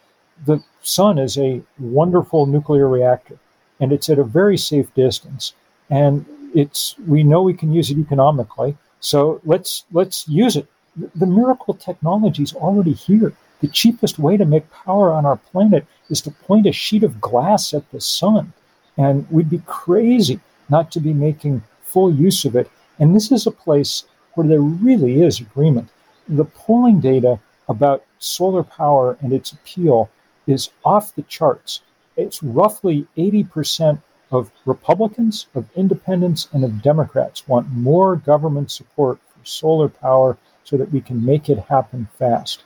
The 0.44 0.62
sun 0.83 1.18
is 1.18 1.38
a 1.38 1.62
wonderful 1.78 2.46
nuclear 2.46 2.88
reactor, 2.88 3.38
and 3.80 3.92
it's 3.92 4.11
at 4.11 4.18
a 4.18 4.24
very 4.24 4.59
safe 4.59 4.92
distance. 4.94 5.54
And 5.88 6.26
it's 6.54 6.96
we 7.07 7.22
know 7.22 7.42
we 7.42 7.54
can 7.54 7.72
use 7.72 7.90
it 7.90 7.98
economically, 7.98 8.76
so 9.00 9.40
let's 9.44 9.85
let's 9.92 10.28
use 10.28 10.57
it. 10.57 10.66
The 11.14 11.26
miracle 11.26 11.74
technology 11.74 12.42
is 12.42 12.52
already 12.54 12.92
here 12.92 13.35
the 13.64 13.70
cheapest 13.70 14.18
way 14.18 14.37
to 14.37 14.44
make 14.44 14.70
power 14.70 15.11
on 15.11 15.24
our 15.24 15.38
planet 15.38 15.87
is 16.11 16.20
to 16.20 16.31
point 16.31 16.66
a 16.66 16.72
sheet 16.72 17.03
of 17.03 17.18
glass 17.18 17.72
at 17.72 17.90
the 17.92 18.00
sun. 18.00 18.53
And 18.98 19.27
we'd 19.31 19.48
be 19.48 19.62
crazy 19.64 20.38
not 20.68 20.92
to 20.92 21.00
be 21.00 21.14
making 21.14 21.62
full 21.83 22.12
use 22.12 22.44
of 22.44 22.57
it. 22.57 22.70
And 22.98 23.16
this 23.16 23.33
is 23.33 23.46
a 23.46 23.50
place 23.50 24.05
where 24.35 24.46
there 24.46 24.61
really 24.61 25.22
is 25.22 25.40
agreement. 25.40 25.88
The 26.29 26.44
polling 26.44 27.00
data 27.00 27.40
about 27.66 28.05
solar 28.18 28.62
power 28.62 29.16
and 29.22 29.33
its 29.33 29.53
appeal 29.53 30.11
is 30.46 30.68
off 30.85 31.14
the 31.14 31.22
charts. 31.22 31.81
It's 32.18 32.42
roughly 32.42 33.07
80% 33.16 34.03
of 34.31 34.50
Republicans, 34.66 35.46
of 35.55 35.70
independents, 35.74 36.48
and 36.53 36.64
of 36.64 36.83
Democrats 36.83 37.48
want 37.48 37.70
more 37.70 38.14
government 38.14 38.70
support 38.70 39.20
for 39.31 39.46
solar 39.46 39.88
power 39.88 40.37
so 40.64 40.77
that 40.77 40.92
we 40.92 41.00
can 41.00 41.24
make 41.24 41.48
it 41.48 41.61
happen 41.61 42.09
fast. 42.18 42.62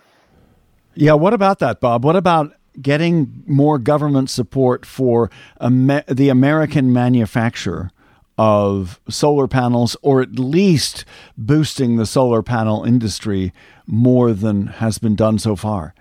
Yeah, 1.01 1.13
what 1.13 1.33
about 1.33 1.61
that, 1.61 1.81
Bob? 1.81 2.05
What 2.05 2.17
about 2.17 2.55
getting 2.83 3.45
more 3.47 3.79
government 3.79 4.31
support 4.31 4.85
for 4.85 5.31
the 5.61 6.29
American 6.29 6.93
manufacture 6.93 7.93
of 8.37 8.99
solar 9.09 9.47
panels, 9.47 9.97
or 10.03 10.23
at 10.23 10.41
least 10.41 11.05
boosting 11.37 11.97
the 11.99 12.05
solar 12.07 12.43
panel 12.43 12.83
industry 12.83 13.53
more 13.87 14.33
than 14.33 14.67
has 14.67 14.99
been 14.99 15.15
done 15.15 15.39
so 15.39 15.55
far? 15.55 15.95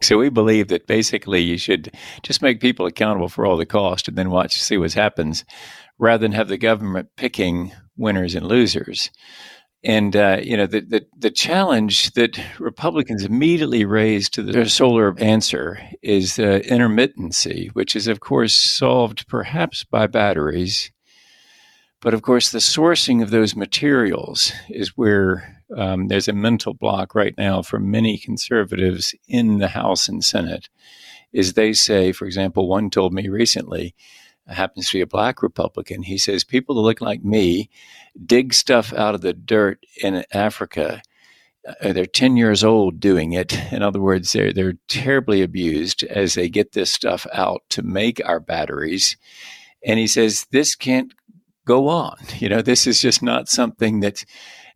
So 0.00 0.16
we 0.16 0.28
believe 0.28 0.68
that 0.68 0.86
basically 0.86 1.40
you 1.40 1.58
should 1.58 1.92
just 2.22 2.40
make 2.40 2.60
people 2.60 2.86
accountable 2.86 3.28
for 3.28 3.44
all 3.44 3.56
the 3.56 3.66
cost 3.66 4.06
and 4.06 4.16
then 4.16 4.30
watch 4.30 4.62
see 4.62 4.78
what 4.78 4.92
happens 4.92 5.44
rather 5.98 6.22
than 6.22 6.32
have 6.32 6.46
the 6.46 6.56
government 6.56 7.08
picking 7.16 7.72
winners 7.96 8.36
and 8.36 8.46
losers. 8.46 9.10
And 9.84 10.14
uh, 10.14 10.38
you 10.42 10.56
know 10.56 10.66
the, 10.66 10.80
the, 10.80 11.06
the 11.18 11.30
challenge 11.30 12.12
that 12.12 12.38
Republicans 12.60 13.24
immediately 13.24 13.84
raise 13.84 14.30
to 14.30 14.42
the 14.42 14.68
solar 14.68 15.18
answer 15.18 15.78
is 16.02 16.38
uh, 16.38 16.60
intermittency, 16.64 17.70
which 17.72 17.96
is 17.96 18.06
of 18.06 18.20
course 18.20 18.54
solved 18.54 19.26
perhaps 19.26 19.82
by 19.82 20.06
batteries, 20.06 20.92
but 22.00 22.14
of 22.14 22.22
course 22.22 22.50
the 22.50 22.58
sourcing 22.58 23.22
of 23.22 23.30
those 23.30 23.56
materials 23.56 24.52
is 24.68 24.96
where 24.96 25.62
um, 25.76 26.08
there's 26.08 26.28
a 26.28 26.32
mental 26.32 26.74
block 26.74 27.14
right 27.14 27.34
now 27.36 27.62
for 27.62 27.80
many 27.80 28.18
conservatives 28.18 29.14
in 29.26 29.58
the 29.58 29.68
House 29.68 30.08
and 30.08 30.24
Senate. 30.24 30.68
Is 31.32 31.54
they 31.54 31.72
say, 31.72 32.12
for 32.12 32.26
example, 32.26 32.68
one 32.68 32.90
told 32.90 33.14
me 33.14 33.28
recently 33.28 33.94
happens 34.48 34.88
to 34.90 34.98
be 34.98 35.02
a 35.02 35.06
black 35.06 35.42
Republican. 35.42 36.02
He 36.02 36.18
says 36.18 36.44
people 36.44 36.74
that 36.76 36.82
look 36.82 37.00
like 37.00 37.24
me 37.24 37.70
dig 38.26 38.54
stuff 38.54 38.92
out 38.92 39.14
of 39.14 39.20
the 39.20 39.32
dirt 39.32 39.84
in 40.02 40.24
Africa. 40.32 41.02
Uh, 41.80 41.92
they're 41.92 42.06
10 42.06 42.36
years 42.36 42.64
old 42.64 43.00
doing 43.00 43.32
it. 43.32 43.56
In 43.72 43.82
other 43.82 44.00
words, 44.00 44.32
they're, 44.32 44.52
they're 44.52 44.74
terribly 44.88 45.42
abused 45.42 46.02
as 46.04 46.34
they 46.34 46.48
get 46.48 46.72
this 46.72 46.92
stuff 46.92 47.26
out 47.32 47.62
to 47.70 47.82
make 47.82 48.20
our 48.24 48.40
batteries. 48.40 49.16
And 49.84 49.98
he 49.98 50.06
says, 50.06 50.46
this 50.50 50.74
can't 50.74 51.12
go 51.64 51.88
on. 51.88 52.16
You 52.38 52.48
know, 52.48 52.62
this 52.62 52.86
is 52.86 53.00
just 53.00 53.22
not 53.22 53.48
something 53.48 54.00
that 54.00 54.24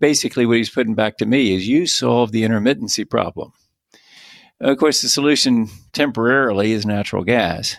basically 0.01 0.47
what 0.47 0.59
he's 0.59 0.71
putting 0.71 0.95
back 0.95 1.17
to 1.19 1.27
me 1.27 1.55
is 1.55 1.69
you 1.69 1.87
solve 1.87 2.33
the 2.33 2.43
intermittency 2.43 3.09
problem. 3.09 3.53
Of 4.61 4.79
course, 4.79 5.03
the 5.03 5.09
solution 5.09 5.69
temporarily 5.93 6.73
is 6.73 6.87
natural 6.87 7.25
gas. 7.25 7.77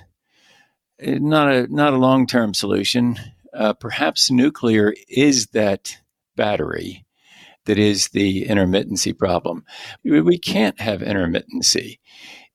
Uh, 1.05 1.17
not 1.19 1.51
a 1.51 1.67
not 1.73 1.93
a 1.93 1.97
long 1.97 2.27
term 2.27 2.53
solution. 2.53 3.17
Uh, 3.53 3.73
perhaps 3.73 4.29
nuclear 4.29 4.93
is 5.09 5.47
that 5.47 5.97
battery 6.35 7.05
that 7.65 7.77
is 7.77 8.09
the 8.09 8.45
intermittency 8.45 9.17
problem. 9.17 9.63
We, 10.03 10.21
we 10.21 10.37
can't 10.37 10.79
have 10.79 11.01
intermittency. 11.01 11.99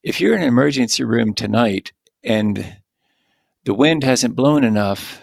If 0.01 0.19
you're 0.19 0.35
in 0.35 0.41
an 0.41 0.47
emergency 0.47 1.03
room 1.03 1.33
tonight 1.33 1.93
and 2.23 2.77
the 3.63 3.73
wind 3.73 4.03
hasn't 4.03 4.35
blown 4.35 4.63
enough 4.63 5.21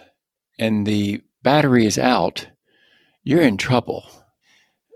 and 0.57 0.87
the 0.87 1.21
battery 1.43 1.85
is 1.85 1.99
out, 1.99 2.47
you're 3.23 3.41
in 3.41 3.57
trouble. 3.57 4.05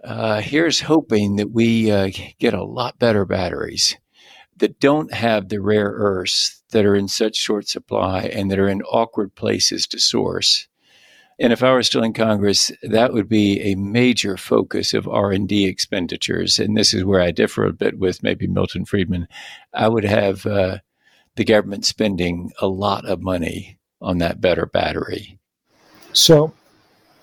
Uh, 0.04 0.40
here's 0.42 0.82
hoping 0.82 1.36
that 1.36 1.52
we 1.52 1.92
uh, 1.92 2.10
get 2.40 2.54
a 2.54 2.64
lot 2.64 2.98
better 2.98 3.26
batteries 3.26 3.98
that 4.58 4.80
don't 4.80 5.14
have 5.14 5.50
the 5.50 5.60
rare 5.60 5.92
earths 5.94 6.64
that 6.72 6.86
are 6.86 6.96
in 6.96 7.08
such 7.08 7.36
short 7.36 7.68
supply 7.68 8.24
and 8.24 8.50
that 8.52 8.60
are 8.60 8.70
in 8.70 8.82
awkward 8.84 9.36
places 9.36 9.88
to 9.88 10.00
source. 10.00 10.68
And 11.38 11.52
if 11.52 11.62
I 11.64 11.72
were 11.72 11.84
still 11.84 12.04
in 12.04 12.14
Congress, 12.14 12.72
that 12.82 13.12
would 13.12 13.28
be 13.28 13.60
a 13.60 13.76
major 13.76 14.38
focus 14.38 14.94
of 14.94 15.08
R&D 15.08 15.66
expenditures. 15.66 16.60
And 16.60 16.78
this 16.78 16.94
is 16.94 17.04
where 17.04 17.20
I 17.20 17.32
differ 17.32 17.66
a 17.66 17.74
bit 17.74 18.00
with 18.00 18.24
maybe 18.24 18.48
Milton 18.48 18.86
Friedman. 18.86 19.28
I 19.74 19.90
would 19.90 20.06
have 20.06 20.46
uh, 20.46 20.78
the 21.36 21.44
government 21.44 21.86
spending 21.86 22.52
a 22.62 22.68
lot 22.68 23.06
of 23.06 23.22
money 23.22 23.78
on 24.02 24.20
that 24.20 24.40
better 24.40 24.66
battery. 24.66 25.38
So, 26.14 26.54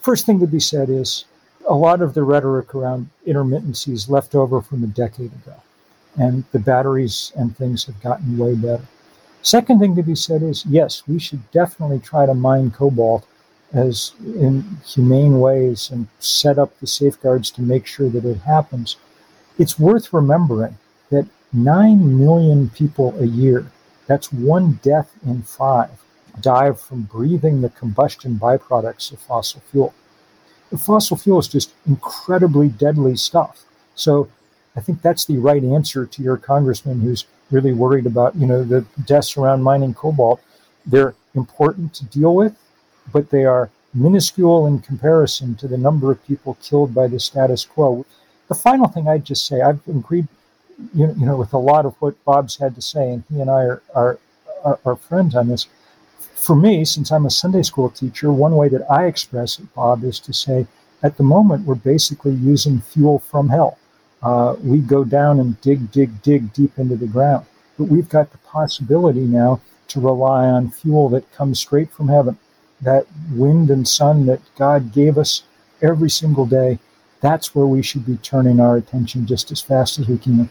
first 0.02 0.26
thing 0.26 0.40
to 0.40 0.46
be 0.46 0.60
said 0.60 0.90
is 0.90 1.24
a 1.66 1.74
lot 1.74 2.02
of 2.02 2.12
the 2.12 2.22
rhetoric 2.22 2.74
around 2.74 3.08
intermittency 3.26 3.92
is 3.92 4.10
left 4.10 4.34
over 4.34 4.60
from 4.60 4.84
a 4.84 4.88
decade 4.88 5.32
ago, 5.32 5.54
and 6.16 6.44
the 6.52 6.58
batteries 6.58 7.32
and 7.36 7.56
things 7.56 7.84
have 7.86 8.00
gotten 8.02 8.36
way 8.36 8.54
better. 8.54 8.86
Second 9.42 9.80
thing 9.80 9.96
to 9.96 10.02
be 10.02 10.14
said 10.14 10.42
is 10.42 10.64
yes, 10.66 11.02
we 11.08 11.18
should 11.18 11.50
definitely 11.50 11.98
try 11.98 12.26
to 12.26 12.34
mine 12.34 12.70
cobalt 12.70 13.26
as 13.72 14.12
in 14.20 14.62
humane 14.86 15.40
ways 15.40 15.90
and 15.90 16.06
set 16.20 16.58
up 16.58 16.78
the 16.78 16.86
safeguards 16.86 17.50
to 17.50 17.62
make 17.62 17.86
sure 17.86 18.08
that 18.08 18.24
it 18.24 18.38
happens. 18.38 18.96
It's 19.58 19.78
worth 19.78 20.12
remembering 20.12 20.78
that 21.10 21.26
9 21.52 22.18
million 22.18 22.70
people 22.70 23.18
a 23.18 23.26
year, 23.26 23.66
that's 24.06 24.32
one 24.32 24.78
death 24.82 25.12
in 25.26 25.42
five, 25.42 25.90
die 26.40 26.72
from 26.72 27.02
breathing 27.02 27.60
the 27.60 27.70
combustion 27.70 28.36
byproducts 28.36 29.12
of 29.12 29.18
fossil 29.20 29.60
fuel. 29.70 29.94
The 30.70 30.78
fossil 30.78 31.16
fuel 31.16 31.38
is 31.38 31.48
just 31.48 31.72
incredibly 31.86 32.68
deadly 32.68 33.16
stuff. 33.16 33.64
So 33.94 34.28
I 34.76 34.80
think 34.80 35.02
that's 35.02 35.24
the 35.24 35.38
right 35.38 35.62
answer 35.62 36.06
to 36.06 36.22
your 36.22 36.36
congressman 36.36 37.00
who's 37.00 37.26
really 37.52 37.72
worried 37.72 38.06
about, 38.06 38.34
you 38.36 38.46
know, 38.46 38.64
the 38.64 38.84
deaths 39.06 39.36
around 39.36 39.62
mining 39.62 39.94
cobalt. 39.94 40.40
They're 40.86 41.14
important 41.34 41.94
to 41.94 42.04
deal 42.06 42.34
with, 42.34 42.56
but 43.12 43.30
they 43.30 43.44
are 43.44 43.70
minuscule 43.94 44.66
in 44.66 44.80
comparison 44.80 45.54
to 45.56 45.68
the 45.68 45.78
number 45.78 46.10
of 46.10 46.26
people 46.26 46.56
killed 46.62 46.94
by 46.94 47.06
the 47.06 47.20
status 47.20 47.64
quo. 47.64 48.04
The 48.48 48.54
final 48.54 48.88
thing 48.88 49.08
I'd 49.08 49.24
just 49.24 49.46
say, 49.46 49.60
I've 49.60 49.86
agreed, 49.86 50.26
you 50.94 51.06
know, 51.06 51.14
you 51.14 51.26
know 51.26 51.36
with 51.36 51.52
a 51.52 51.58
lot 51.58 51.86
of 51.86 51.94
what 52.00 52.22
Bob's 52.24 52.56
had 52.56 52.74
to 52.74 52.82
say, 52.82 53.12
and 53.12 53.22
he 53.30 53.40
and 53.40 53.50
I 53.50 53.64
are, 53.64 53.82
are, 53.94 54.18
are, 54.64 54.78
are 54.84 54.96
friends 54.96 55.34
on 55.34 55.48
this 55.48 55.68
for 56.42 56.56
me, 56.56 56.84
since 56.84 57.12
I'm 57.12 57.24
a 57.24 57.30
Sunday 57.30 57.62
school 57.62 57.88
teacher, 57.88 58.32
one 58.32 58.56
way 58.56 58.68
that 58.68 58.90
I 58.90 59.06
express 59.06 59.60
it, 59.60 59.72
Bob, 59.74 60.02
is 60.02 60.18
to 60.20 60.32
say, 60.32 60.66
at 61.00 61.16
the 61.16 61.22
moment, 61.22 61.66
we're 61.66 61.76
basically 61.76 62.32
using 62.32 62.80
fuel 62.80 63.20
from 63.20 63.48
hell. 63.48 63.78
Uh, 64.22 64.54
we 64.62 64.78
go 64.78 65.04
down 65.04 65.40
and 65.40 65.60
dig, 65.60 65.90
dig, 65.90 66.22
dig 66.22 66.52
deep 66.52 66.78
into 66.78 66.96
the 66.96 67.06
ground. 67.06 67.44
But 67.78 67.84
we've 67.84 68.08
got 68.08 68.30
the 68.30 68.38
possibility 68.38 69.20
now 69.20 69.60
to 69.88 70.00
rely 70.00 70.46
on 70.46 70.70
fuel 70.70 71.08
that 71.10 71.30
comes 71.32 71.58
straight 71.58 71.92
from 71.92 72.08
heaven. 72.08 72.38
That 72.80 73.06
wind 73.32 73.70
and 73.70 73.86
sun 73.86 74.26
that 74.26 74.40
God 74.56 74.92
gave 74.92 75.18
us 75.18 75.42
every 75.80 76.10
single 76.10 76.46
day, 76.46 76.78
that's 77.20 77.54
where 77.54 77.66
we 77.66 77.82
should 77.82 78.06
be 78.06 78.16
turning 78.16 78.60
our 78.60 78.76
attention 78.76 79.26
just 79.26 79.50
as 79.52 79.60
fast 79.60 79.98
as 79.98 80.08
we 80.08 80.18
can. 80.18 80.48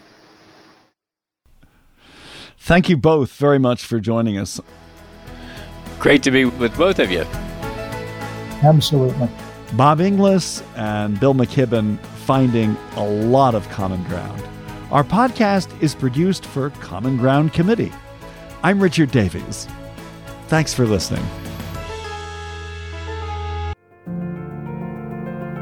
Thank 2.57 2.89
you 2.89 2.97
both 2.97 3.33
very 3.33 3.59
much 3.59 3.85
for 3.85 3.99
joining 3.99 4.37
us. 4.37 4.59
Great 5.99 6.23
to 6.23 6.31
be 6.31 6.45
with 6.45 6.77
both 6.77 6.99
of 6.99 7.11
you. 7.11 7.25
Absolutely. 8.63 9.29
Bob 9.73 10.01
Inglis 10.01 10.61
and 10.75 11.19
Bill 11.19 11.33
McKibben 11.33 11.97
finding 12.25 12.77
a 12.95 13.05
lot 13.05 13.55
of 13.55 13.67
common 13.69 14.03
ground. 14.03 14.43
Our 14.91 15.03
podcast 15.03 15.81
is 15.81 15.95
produced 15.95 16.45
for 16.45 16.69
Common 16.71 17.17
Ground 17.17 17.53
Committee. 17.53 17.93
I'm 18.63 18.81
Richard 18.81 19.11
Davies. 19.11 19.67
Thanks 20.47 20.73
for 20.73 20.85
listening. 20.85 21.23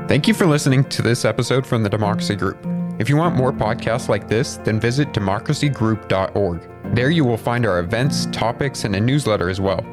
Thank 0.08 0.28
you 0.28 0.34
for 0.34 0.48
listening 0.48 0.84
to 0.86 1.04
this 1.04 1.24
episode 1.24 1.68
from 1.68 1.84
the 1.84 1.90
Democracy 1.90 2.36
Group. 2.36 2.58
If 2.98 3.08
you 3.10 3.16
want 3.16 3.36
more 3.36 3.54
podcasts 3.54 4.10
like 4.10 4.28
this, 4.28 4.58
then 4.58 4.80
visit 4.80 5.14
democracygroup.org. 5.14 6.96
There 6.96 7.12
you 7.12 7.24
will 7.24 7.38
find 7.38 7.68
our 7.68 7.78
events, 7.78 8.26
topics, 8.32 8.86
and 8.86 8.96
a 8.96 9.00
newsletter 9.00 9.50
as 9.50 9.62
well. 9.62 9.86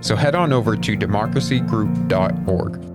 So 0.00 0.16
head 0.16 0.34
on 0.34 0.52
over 0.52 0.76
to 0.76 0.96
democracygroup.org. 0.96 2.89